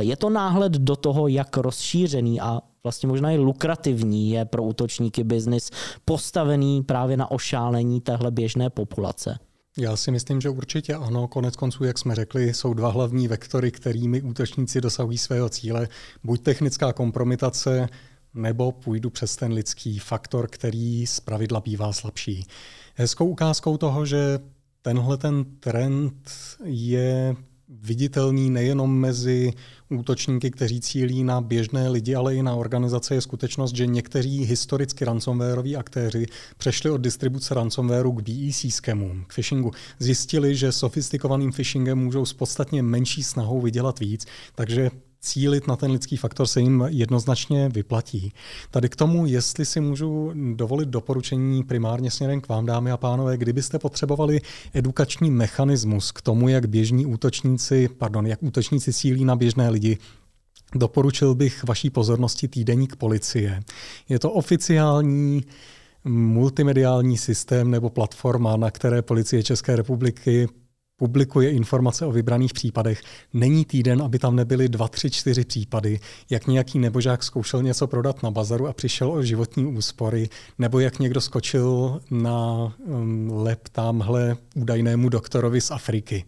[0.00, 5.24] Je to náhled do toho, jak rozšířený a vlastně možná i lukrativní je pro útočníky
[5.24, 5.70] biznis
[6.04, 9.36] postavený právě na ošálení téhle běžné populace.
[9.78, 11.28] Já si myslím, že určitě ano.
[11.28, 15.88] Konec konců, jak jsme řekli, jsou dva hlavní vektory, kterými útočníci dosahují svého cíle.
[16.24, 17.88] Buď technická kompromitace,
[18.34, 22.46] nebo půjdu přes ten lidský faktor, který z pravidla bývá slabší.
[22.94, 24.38] Hezkou ukázkou toho, že
[24.82, 26.30] tenhle ten trend
[26.64, 27.36] je
[27.68, 29.52] viditelný nejenom mezi
[29.98, 35.04] útočníky, kteří cílí na běžné lidi, ale i na organizace, je skutečnost, že někteří historicky
[35.04, 36.26] ransomwareoví aktéři
[36.58, 39.70] přešli od distribuce ransomwareu k BEC skémům, k phishingu.
[39.98, 44.90] Zjistili, že sofistikovaným phishingem můžou s podstatně menší snahou vydělat víc, takže
[45.24, 48.32] cílit na ten lidský faktor se jim jednoznačně vyplatí.
[48.70, 53.36] Tady k tomu, jestli si můžu dovolit doporučení primárně směrem k vám, dámy a pánové,
[53.36, 54.40] kdybyste potřebovali
[54.74, 59.98] edukační mechanismus k tomu, jak běžní útočníci, pardon, jak útočníci cílí na běžné lidi,
[60.74, 63.62] doporučil bych vaší pozornosti týdeník policie.
[64.08, 65.44] Je to oficiální
[66.04, 70.48] multimediální systém nebo platforma, na které policie České republiky
[70.96, 73.02] publikuje informace o vybraných případech.
[73.32, 78.22] Není týden, aby tam nebyly dva, tři, čtyři případy, jak nějaký nebožák zkoušel něco prodat
[78.22, 80.28] na bazaru a přišel o životní úspory,
[80.58, 86.24] nebo jak někdo skočil na um, lep tamhle údajnému doktorovi z Afriky.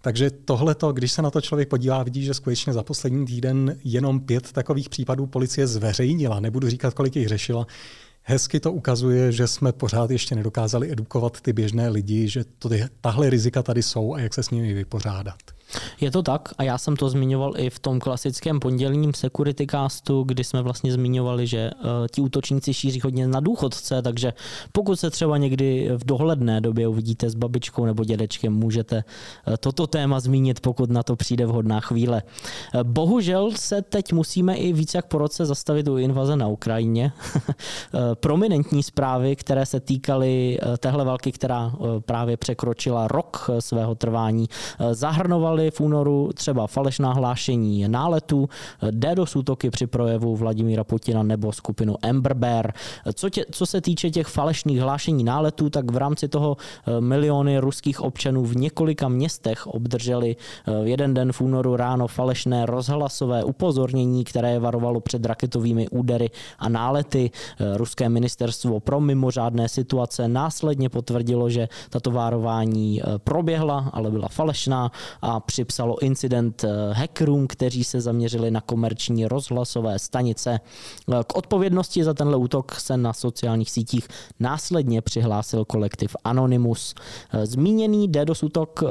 [0.00, 4.20] Takže tohleto, když se na to člověk podívá, vidí, že skutečně za poslední týden jenom
[4.20, 6.40] pět takových případů policie zveřejnila.
[6.40, 7.66] Nebudu říkat, kolik jich řešila,
[8.30, 13.30] Hezky to ukazuje, že jsme pořád ještě nedokázali edukovat ty běžné lidi, že to, tahle
[13.30, 15.57] rizika tady jsou a jak se s nimi vypořádat.
[16.00, 20.22] Je to tak a já jsem to zmiňoval i v tom klasickém pondělním security castu,
[20.22, 24.32] kdy jsme vlastně zmiňovali, že uh, ti útočníci šíří hodně na důchodce, takže
[24.72, 29.86] pokud se třeba někdy v dohledné době uvidíte s babičkou nebo dědečkem, můžete uh, toto
[29.86, 32.22] téma zmínit, pokud na to přijde vhodná chvíle.
[32.74, 37.12] Uh, bohužel se teď musíme i víc jak po roce zastavit u invaze na Ukrajině.
[38.14, 44.48] Prominentní zprávy, které se týkaly téhle války, která právě překročila rok svého trvání,
[44.92, 48.48] zahrnovaly vyvolali v únoru třeba falešná hlášení náletu,
[48.90, 52.72] DDoS útoky při projevu Vladimíra Putina nebo skupinu Ember Bear.
[53.14, 57.58] Co, tě, co se týče těch falešných hlášení náletů, tak v rámci toho eh, miliony
[57.58, 64.24] ruských občanů v několika městech obdrželi eh, jeden den v únoru ráno falešné rozhlasové upozornění,
[64.24, 67.30] které varovalo před raketovými údery a nálety.
[67.30, 74.92] Eh, Ruské ministerstvo pro mimořádné situace následně potvrdilo, že tato várování proběhla, ale byla falešná
[75.22, 80.60] a připsalo incident eh, hackerům, kteří se zaměřili na komerční rozhlasové stanice.
[80.60, 84.08] Eh, k odpovědnosti za tenhle útok se na sociálních sítích
[84.40, 86.94] následně přihlásil kolektiv Anonymous.
[87.32, 88.82] Eh, zmíněný DDoS útok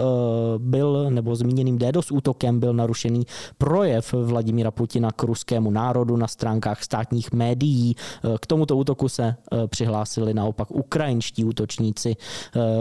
[0.57, 3.25] byl, nebo zmíněným DDoS útokem byl narušený
[3.57, 7.95] projev Vladimíra Putina k ruskému národu na stránkách státních médií.
[8.39, 9.35] K tomuto útoku se
[9.67, 12.15] přihlásili naopak ukrajinští útočníci.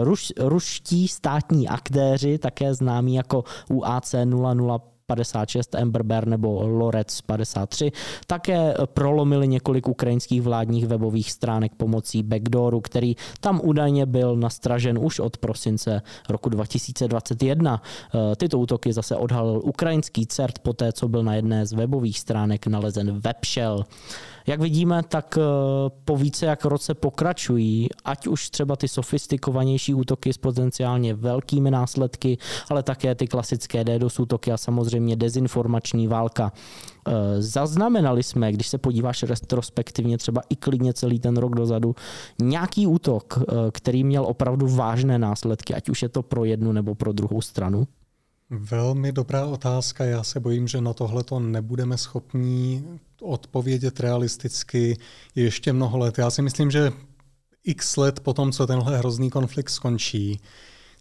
[0.01, 7.91] Ruš, ruští státní aktéři, také známí jako UAC 00 56 Emberber nebo Lorec 53
[8.27, 15.19] také prolomili několik ukrajinských vládních webových stránek pomocí backdooru, který tam údajně byl nastražen už
[15.19, 17.81] od prosince roku 2021.
[17.81, 22.67] Eh, tyto útoky zase odhalil ukrajinský CERT poté, co byl na jedné z webových stránek
[22.67, 23.85] nalezen webshell.
[24.47, 25.41] Jak vidíme, tak eh,
[26.05, 32.37] po více jak roce pokračují, ať už třeba ty sofistikovanější útoky s potenciálně velkými následky,
[32.69, 36.51] ale také ty klasické DDoS útoky a samozřejmě dezinformační válka.
[37.07, 41.95] Eh, zaznamenali jsme, když se podíváš retrospektivně třeba i klidně celý ten rok dozadu,
[42.41, 46.95] nějaký útok, eh, který měl opravdu vážné následky, ať už je to pro jednu nebo
[46.95, 47.87] pro druhou stranu?
[48.49, 50.05] Velmi dobrá otázka.
[50.05, 52.83] Já se bojím, že na tohle to nebudeme schopni
[53.21, 54.97] odpovědět realisticky
[55.35, 56.17] ještě mnoho let.
[56.17, 56.91] Já si myslím, že
[57.63, 60.39] x let po tom, co tenhle hrozný konflikt skončí,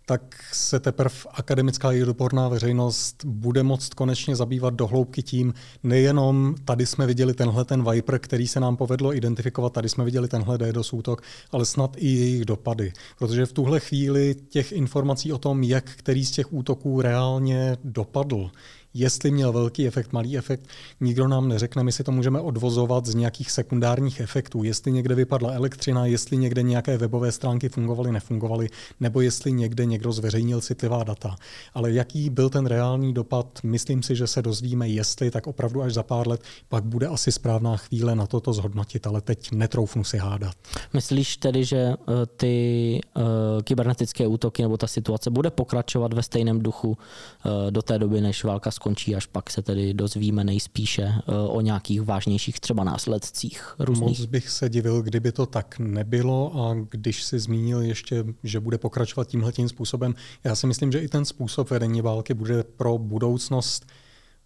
[0.08, 6.86] tak se teprve akademická i odborná veřejnost bude moct konečně zabývat dohloubky tím, nejenom tady
[6.86, 10.92] jsme viděli tenhle ten Viper, který se nám povedlo identifikovat, tady jsme viděli tenhle DDoS
[10.92, 12.92] útok, ale snad i jejich dopady.
[13.18, 18.50] Protože v tuhle chvíli těch informací o tom, jak který z těch útoků reálně dopadl,
[18.94, 20.68] jestli měl velký efekt, malý efekt,
[21.00, 25.52] nikdo nám neřekne, my si to můžeme odvozovat z nějakých sekundárních efektů, jestli někde vypadla
[25.52, 28.68] elektřina, jestli někde nějaké webové stránky fungovaly, nefungovaly,
[29.00, 31.36] nebo jestli někde někdo zveřejnil citlivá data.
[31.74, 35.94] Ale jaký byl ten reálný dopad, myslím si, že se dozvíme, jestli tak opravdu až
[35.94, 40.18] za pár let, pak bude asi správná chvíle na toto zhodnotit, ale teď netroufnu si
[40.18, 40.54] hádat.
[40.92, 41.96] Myslíš tedy, že eh,
[42.36, 43.22] ty uh,
[43.62, 48.44] kybernetické útoky nebo ta situace bude pokračovat ve stejném duchu uh, do té doby, než
[48.44, 48.85] válka skončí?
[48.86, 54.18] Skončí, až pak se tedy dozvíme nejspíše eh, o nějakých vážnějších třeba následcích různých.
[54.18, 58.78] Moc bych se divil, kdyby to tak nebylo a když si zmínil ještě, že bude
[58.78, 62.98] pokračovat tímhle tím způsobem, já si myslím, že i ten způsob vedení války bude pro
[62.98, 63.86] budoucnost,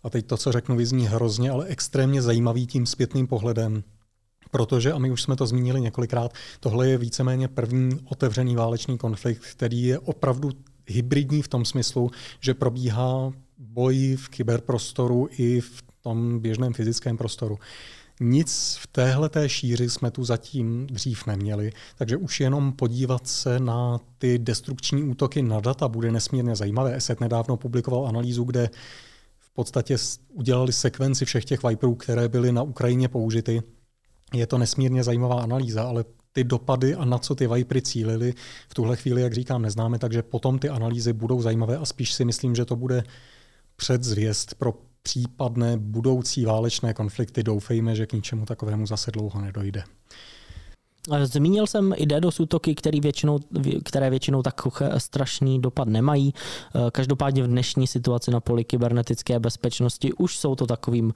[0.02, 3.82] a teď to, co řeknu, vyzní hrozně, ale extrémně zajímavý tím zpětným pohledem,
[4.50, 9.46] Protože, a my už jsme to zmínili několikrát, tohle je víceméně první otevřený válečný konflikt,
[9.46, 10.50] který je opravdu
[10.86, 12.10] hybridní v tom smyslu,
[12.40, 17.58] že probíhá boj v kyberprostoru i v tom běžném fyzickém prostoru.
[18.20, 23.60] Nic v téhle té šíři jsme tu zatím dřív neměli, takže už jenom podívat se
[23.60, 26.96] na ty destrukční útoky na data bude nesmírně zajímavé.
[26.96, 28.70] ESET nedávno publikoval analýzu, kde
[29.38, 29.96] v podstatě
[30.28, 33.62] udělali sekvenci všech těch Viperů, které byly na Ukrajině použity.
[34.34, 38.34] Je to nesmírně zajímavá analýza, ale ty dopady a na co ty Vipery cílily,
[38.68, 42.24] v tuhle chvíli, jak říkám, neznáme, takže potom ty analýzy budou zajímavé a spíš si
[42.24, 43.04] myslím, že to bude
[43.80, 47.42] předzvěst pro případné budoucí válečné konflikty.
[47.42, 49.84] Doufejme, že k ničemu takovému zase dlouho nedojde.
[51.22, 53.38] Zmínil jsem i DDoS útoky, který většinou,
[53.84, 54.60] které většinou tak
[54.98, 56.34] strašný dopad nemají.
[56.92, 61.14] Každopádně v dnešní situaci na poli kybernetické bezpečnosti už jsou to takovým,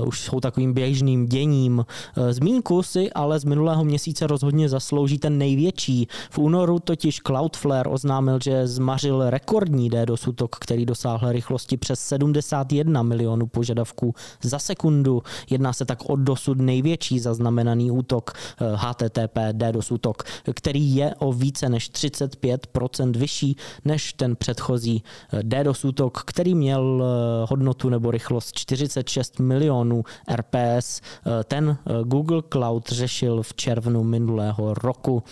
[0.00, 1.86] uh, už jsou takovým běžným děním.
[2.30, 6.08] Zmínku si ale z minulého měsíce rozhodně zaslouží ten největší.
[6.30, 13.02] V únoru totiž Cloudflare oznámil, že zmařil rekordní DDoS útok, který dosáhl rychlosti přes 71
[13.02, 15.22] milionů požadavků za sekundu.
[15.50, 18.32] Jedná se tak o dosud největší zaznamenaný útok
[18.74, 20.22] HTTP DDoS útok,
[20.54, 27.04] který je o více než 35% vyšší než ten předchozí eh, DDoS útok, který měl
[27.04, 30.04] eh, hodnotu nebo rychlost 46 milionů
[30.34, 31.00] RPS.
[31.00, 35.22] Eh, ten Google Cloud řešil v červnu minulého roku.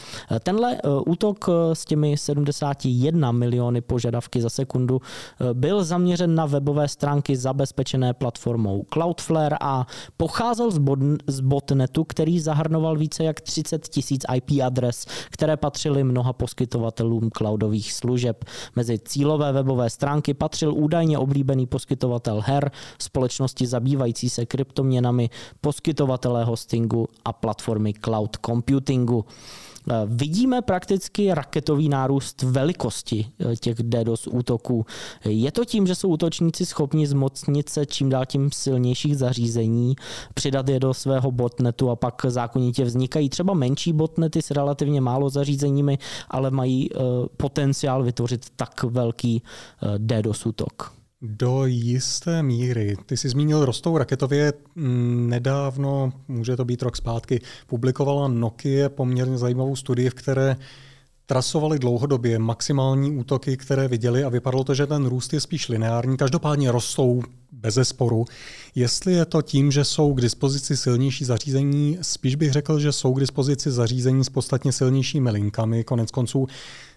[0.43, 5.01] Tenhle útok s těmi 71 miliony požadavky za sekundu
[5.53, 9.86] byl zaměřen na webové stránky zabezpečené platformou Cloudflare a
[10.16, 10.70] pocházel
[11.26, 17.30] z botnetu, který zahrnoval více jak 30 30 tisíc IP adres, které patřily mnoha poskytovatelům
[17.30, 18.44] cloudových služeb.
[18.76, 27.08] Mezi cílové webové stránky patřil údajně oblíbený poskytovatel her, společnosti zabývající se kryptoměnami, poskytovatelé hostingu
[27.24, 29.24] a platformy cloud computingu.
[29.91, 34.87] Eh, vidíme prakticky raketový nárůst velikosti eh, těch DDoS útoků.
[35.24, 39.97] Je to tím, že jsou útočníci schopni zmocnit se čím dál tím silnějších zařízení,
[40.35, 45.30] přidat je do svého botnetu a pak zákonitě vznikají třeba menší botnety s relativně málo
[45.30, 45.99] zařízeními,
[46.30, 46.99] ale mají eh,
[47.37, 49.43] potenciál vytvořit tak velký
[49.99, 51.01] DDoS útok.
[51.24, 52.96] Do jisté míry.
[53.06, 54.52] Ty jsi zmínil rostou raketově.
[54.74, 60.56] Mm, nedávno, může to být rok zpátky, publikovala Nokia poměrně zajímavou studii, v které
[61.26, 66.16] trasovali dlouhodobě maximální útoky, které viděli a vypadalo to, že ten růst je spíš lineární.
[66.16, 68.24] Každopádně rostou bez sporu.
[68.74, 73.14] Jestli je to tím, že jsou k dispozici silnější zařízení, spíš bych řekl, že jsou
[73.14, 75.84] k dispozici zařízení s podstatně silnějšími linkami.
[75.84, 76.46] Konec konců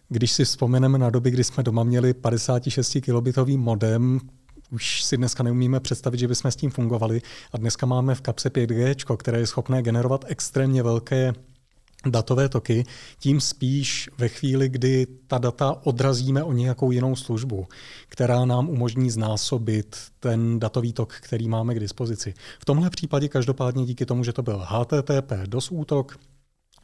[0.09, 4.19] když si vzpomeneme na doby, kdy jsme doma měli 56 kilobitový modem,
[4.71, 7.21] už si dneska neumíme představit, že bychom s tím fungovali.
[7.51, 11.33] A dneska máme v kapse 5G, které je schopné generovat extrémně velké
[12.09, 12.85] datové toky,
[13.19, 17.67] tím spíš ve chvíli, kdy ta data odrazíme o nějakou jinou službu,
[18.07, 22.33] která nám umožní znásobit ten datový tok, který máme k dispozici.
[22.59, 26.17] V tomhle případě každopádně díky tomu, že to byl HTTP DOS útok,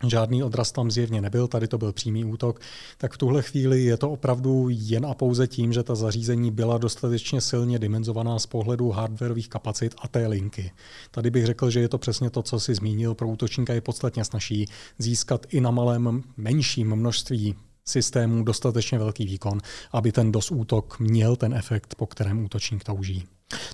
[0.08, 2.60] Žádný odraz tam zjevně nebyl, tady to byl přímý útok,
[2.98, 6.78] tak v tuhle chvíli je to opravdu jen a pouze tím, že ta zařízení byla
[6.78, 10.72] dostatečně silně dimenzovaná z pohledu hardwareových kapacit a té linky.
[11.12, 14.26] Tady bych řekl, že je to přesně to, co si zmínil, pro útočníka je podstatně
[14.26, 14.66] snažší
[14.98, 19.60] získat i na malém menším množství systémů dostatečně velký výkon,
[19.92, 23.24] aby ten DOS útok měl ten efekt, po kterém útočník touží.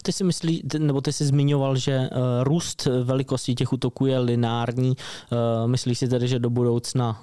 [0.02, 4.90] Ty si myslí, nebo ty jsi zmiňoval, že uh, růst velikosti těch útoků je lineární.
[4.90, 7.22] Uh, myslíš si tedy, že do budoucna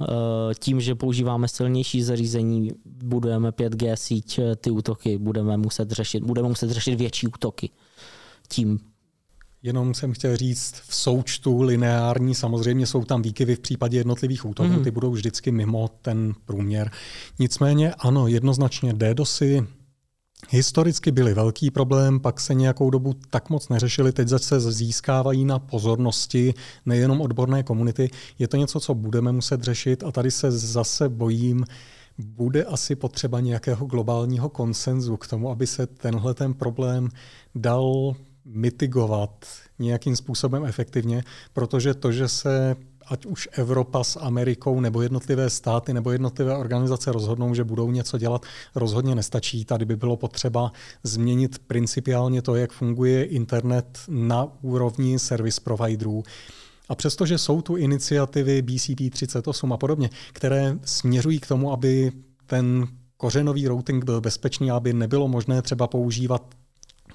[0.58, 6.70] tím, že používáme silnější zařízení, budujeme 5G síť, ty útoky budeme muset řešit, budeme muset
[6.70, 7.70] řešit větší útoky
[8.48, 8.78] tím
[9.66, 14.68] Jenom jsem chtěl říct, v součtu lineární samozřejmě jsou tam výkyvy v případě jednotlivých útoků,
[14.68, 14.84] mm.
[14.84, 16.90] ty budou vždycky mimo ten průměr.
[17.38, 19.66] Nicméně ano, jednoznačně DDoSy
[20.50, 25.58] historicky byly velký problém, pak se nějakou dobu tak moc neřešili, teď zase získávají na
[25.58, 26.54] pozornosti
[26.86, 28.10] nejenom odborné komunity.
[28.38, 31.64] Je to něco, co budeme muset řešit a tady se zase bojím,
[32.18, 37.08] bude asi potřeba nějakého globálního konsenzu k tomu, aby se tenhle ten problém
[37.54, 38.14] dal
[38.44, 39.46] mitigovat
[39.78, 42.76] nějakým způsobem efektivně, protože to, že se
[43.06, 48.18] ať už Evropa s Amerikou, nebo jednotlivé státy, nebo jednotlivé organizace rozhodnou, že budou něco
[48.18, 49.64] dělat, rozhodně nestačí.
[49.64, 56.22] Tady by bylo potřeba změnit principiálně to, jak funguje internet na úrovni service providerů.
[56.88, 62.12] A přestože jsou tu iniciativy BCP 38 a podobně, které směřují k tomu, aby
[62.46, 62.86] ten
[63.16, 66.54] kořenový routing byl bezpečný, aby nebylo možné třeba používat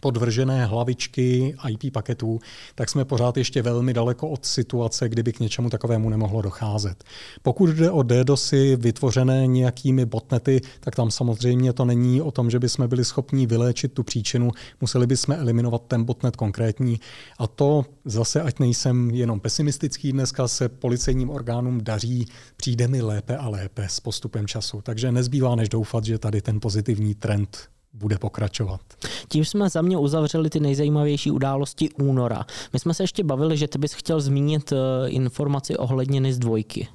[0.02, 2.40] podvržené hlavičky IP paketů,
[2.76, 7.04] tak jsme pořád ještě velmi daleko od situace, kdyby k něčemu takovému nemohlo docházet.
[7.42, 12.60] Pokud jde o DDoSy vytvořené nějakými botnety, tak tam samozřejmě to není o tom, že
[12.60, 17.00] bychom byli schopni vyléčit tu příčinu, museli bychom eliminovat ten botnet konkrétní.
[17.40, 22.28] A to zase, ať nejsem jenom pesimistický, dneska se policejním orgánům daří,
[22.58, 24.82] přijde mi lépe a lépe s postupem času.
[24.82, 28.82] Takže nezbývá než doufat, že tady ten pozitivní trend bude pokračovat.
[29.28, 32.46] Tím jsme za mě uzavřeli ty nejzajímavější události února.
[32.74, 36.88] My jsme se ještě bavili, že ty bys chtěl zmínit eh, informaci ohledně NIS dvojky.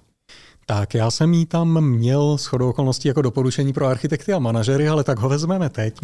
[0.67, 4.89] Tak, já jsem jí tam měl s chodou okolností jako doporučení pro architekty a manažery,
[4.89, 5.95] ale tak ho vezmeme teď.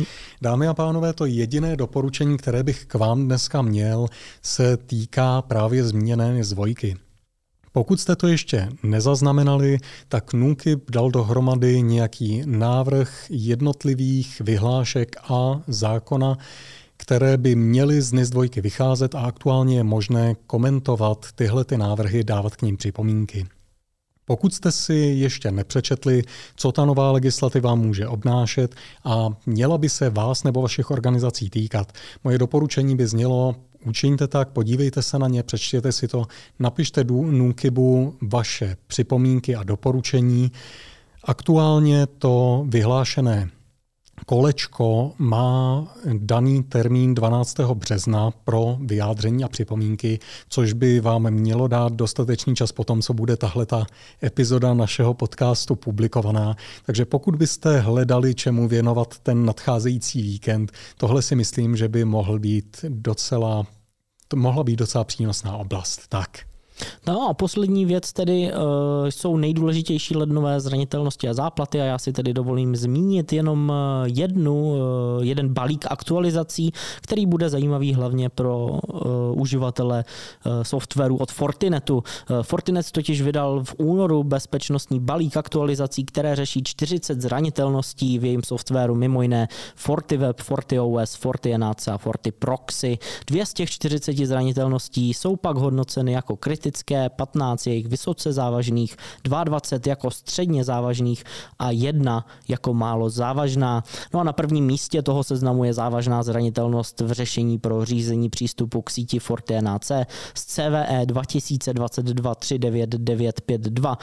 [0.42, 4.06] Dámy a pánové, to jediné doporučení, které bych k vám dneska měl,
[4.42, 6.96] se týká právě zmíněné z dvojky.
[7.72, 16.38] Pokud jste to ještě nezaznamenali, tak NUKIP dal dohromady nějaký návrh jednotlivých vyhlášek a zákona,
[16.96, 22.24] které by měly z NIS 2 vycházet a aktuálně je možné komentovat tyhle ty návrhy,
[22.24, 23.46] dávat k ním připomínky.
[24.24, 26.22] Pokud jste si ještě nepřečetli,
[26.56, 31.92] co ta nová legislativa může obnášet a měla by se vás nebo vašich organizací týkat,
[32.24, 33.54] moje doporučení by znělo
[33.84, 36.26] Učiňte tak, podívejte se na ně, přečtěte si to,
[36.58, 40.52] napište do Nukibu vaše připomínky a doporučení.
[41.24, 43.50] Aktuálně to vyhlášené
[44.26, 47.60] kolečko má daný termín 12.
[47.60, 50.18] března pro vyjádření a připomínky,
[50.48, 53.86] což by vám mělo dát dostatečný čas po tom, co bude tahle ta
[54.22, 56.56] epizoda našeho podcastu publikovaná.
[56.86, 62.38] Takže pokud byste hledali, čemu věnovat ten nadcházející víkend, tohle si myslím, že by mohl
[62.38, 63.66] být docela,
[64.28, 66.00] to mohla být docela přínosná oblast.
[66.08, 66.49] Tak.
[67.06, 68.58] No a poslední věc tedy uh,
[69.08, 74.62] jsou nejdůležitější lednové zranitelnosti a záplaty a já si tedy dovolím zmínit jenom eh, jednu,
[74.62, 74.78] uh,
[75.24, 76.72] jeden balík aktualizací,
[77.02, 78.80] který bude zajímavý hlavně pro uh,
[79.40, 80.04] uživatele
[80.62, 82.02] softwaru od Fortinetu.
[82.42, 88.94] Fortinet totiž vydal v únoru bezpečnostní balík aktualizací, které řeší 40 zranitelností v jejím softwaru,
[88.94, 92.98] mimo jiné FortiWeb, FortiOS, FortiNAC a FortiProxy.
[93.26, 98.32] Dvě z těch 40 zranitelností jsou pak hodnoceny jako kritické kritické, 15 je jich vysoce
[98.32, 101.24] závažných, 22 jako středně závažných
[101.58, 103.84] a jedna jako málo závažná.
[104.14, 108.82] No a na prvním místě toho seznamu je závažná zranitelnost v řešení pro řízení přístupu
[108.82, 109.92] k síti FortiNAC
[110.34, 113.98] z CVE 2022 39952.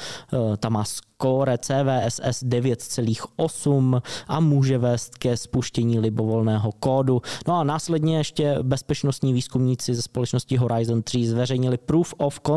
[0.60, 0.84] Ta má
[1.22, 7.22] Core CVSS 9,8 a může vést ke spuštění libovolného kódu.
[7.48, 12.57] No a následně ještě bezpečnostní výzkumníci ze společnosti Horizon 3 zveřejnili proof of concept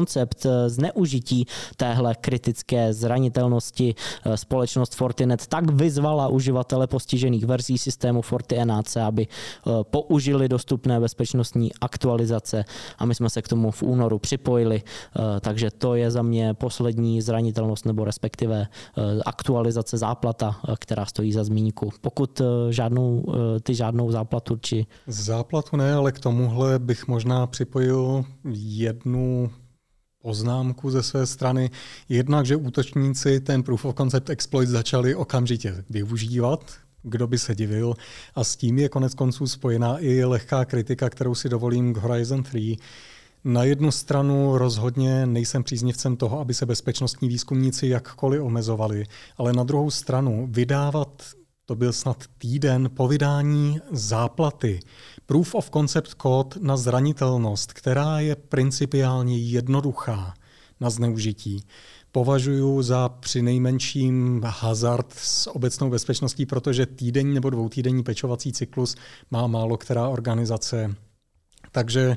[0.67, 1.47] zneužití
[1.77, 3.95] téhle kritické zranitelnosti.
[4.35, 12.65] Společnost Fortinet tak vyzvala uživatele postižených verzí systému FortiNAC, aby eh, použili dostupné bezpečnostní aktualizace
[12.99, 16.55] a my jsme se k tomu v únoru připojili, eh, takže to je za mě
[16.55, 21.91] poslední zranitelnost nebo respektive eh, aktualizace záplata, eh, která stojí za zmínku.
[22.01, 23.25] Pokud eh, žádnou,
[23.63, 24.87] ty žádnou záplatu či...
[25.07, 28.25] Záplatu ne, ale k tomuhle bych možná připojil
[28.55, 29.51] jednu
[30.23, 31.71] poznámku ze své strany.
[32.09, 37.95] Jednak, že útočníci ten Proof of Concept exploit začali okamžitě využívat, kdo by se divil.
[38.35, 42.43] A s tím je konec konců spojená i lehká kritika, kterou si dovolím k Horizon
[42.43, 42.77] 3,
[43.45, 49.05] na jednu stranu rozhodně nejsem příznivcem toho, aby se bezpečnostní výzkumníci jakkoliv omezovali,
[49.37, 51.23] ale na druhou stranu vydávat,
[51.71, 54.81] to byl snad týden po vydání záplaty,
[55.27, 60.35] Proof of Concept Code na zranitelnost, která je principiálně jednoduchá
[60.81, 61.65] na zneužití,
[62.13, 68.97] považuji za přinejmenším hazard s obecnou bezpečností, protože týdenní nebo dvoutýdenní pečovací cyklus
[69.31, 70.95] má málo která organizace.
[71.73, 72.17] Takže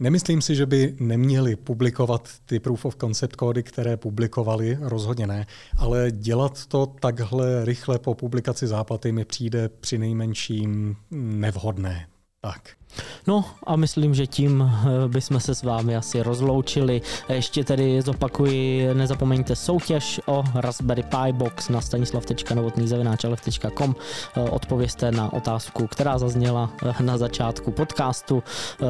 [0.00, 5.46] Nemyslím si, že by neměli publikovat ty proof of concept kódy, které publikovali, rozhodně ne,
[5.78, 12.08] ale dělat to takhle rychle po publikaci záplaty mi přijde při nejmenším nevhodné.
[12.40, 12.79] Tak.
[13.26, 14.68] No a myslím, že tím eh,
[15.08, 17.02] bychom se s vámi asi rozloučili.
[17.28, 23.94] Ještě tedy zopakuji, nezapomeňte soutěž o Raspberry Pi Box na stanislav.novotný.com.
[24.36, 28.42] Eh, odpověste na otázku, která zazněla eh, na začátku podcastu.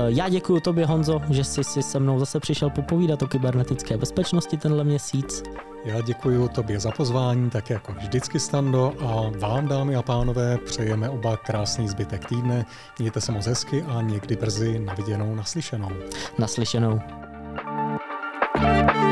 [0.07, 4.57] Já děkuji tobě, Honzo, že jsi si se mnou zase přišel popovídat o kybernetické bezpečnosti
[4.57, 5.43] tenhle měsíc.
[5.85, 11.11] Já děkuji tobě za pozvání, tak jako vždycky Stando a vám dámy a pánové přejeme
[11.11, 12.67] oba krásný zbytek týdne.
[12.99, 15.91] Mějte se moc hezky a někdy brzy naviděnou, naslyšenou.
[16.39, 17.01] Naslyšenou.
[18.55, 19.10] thank you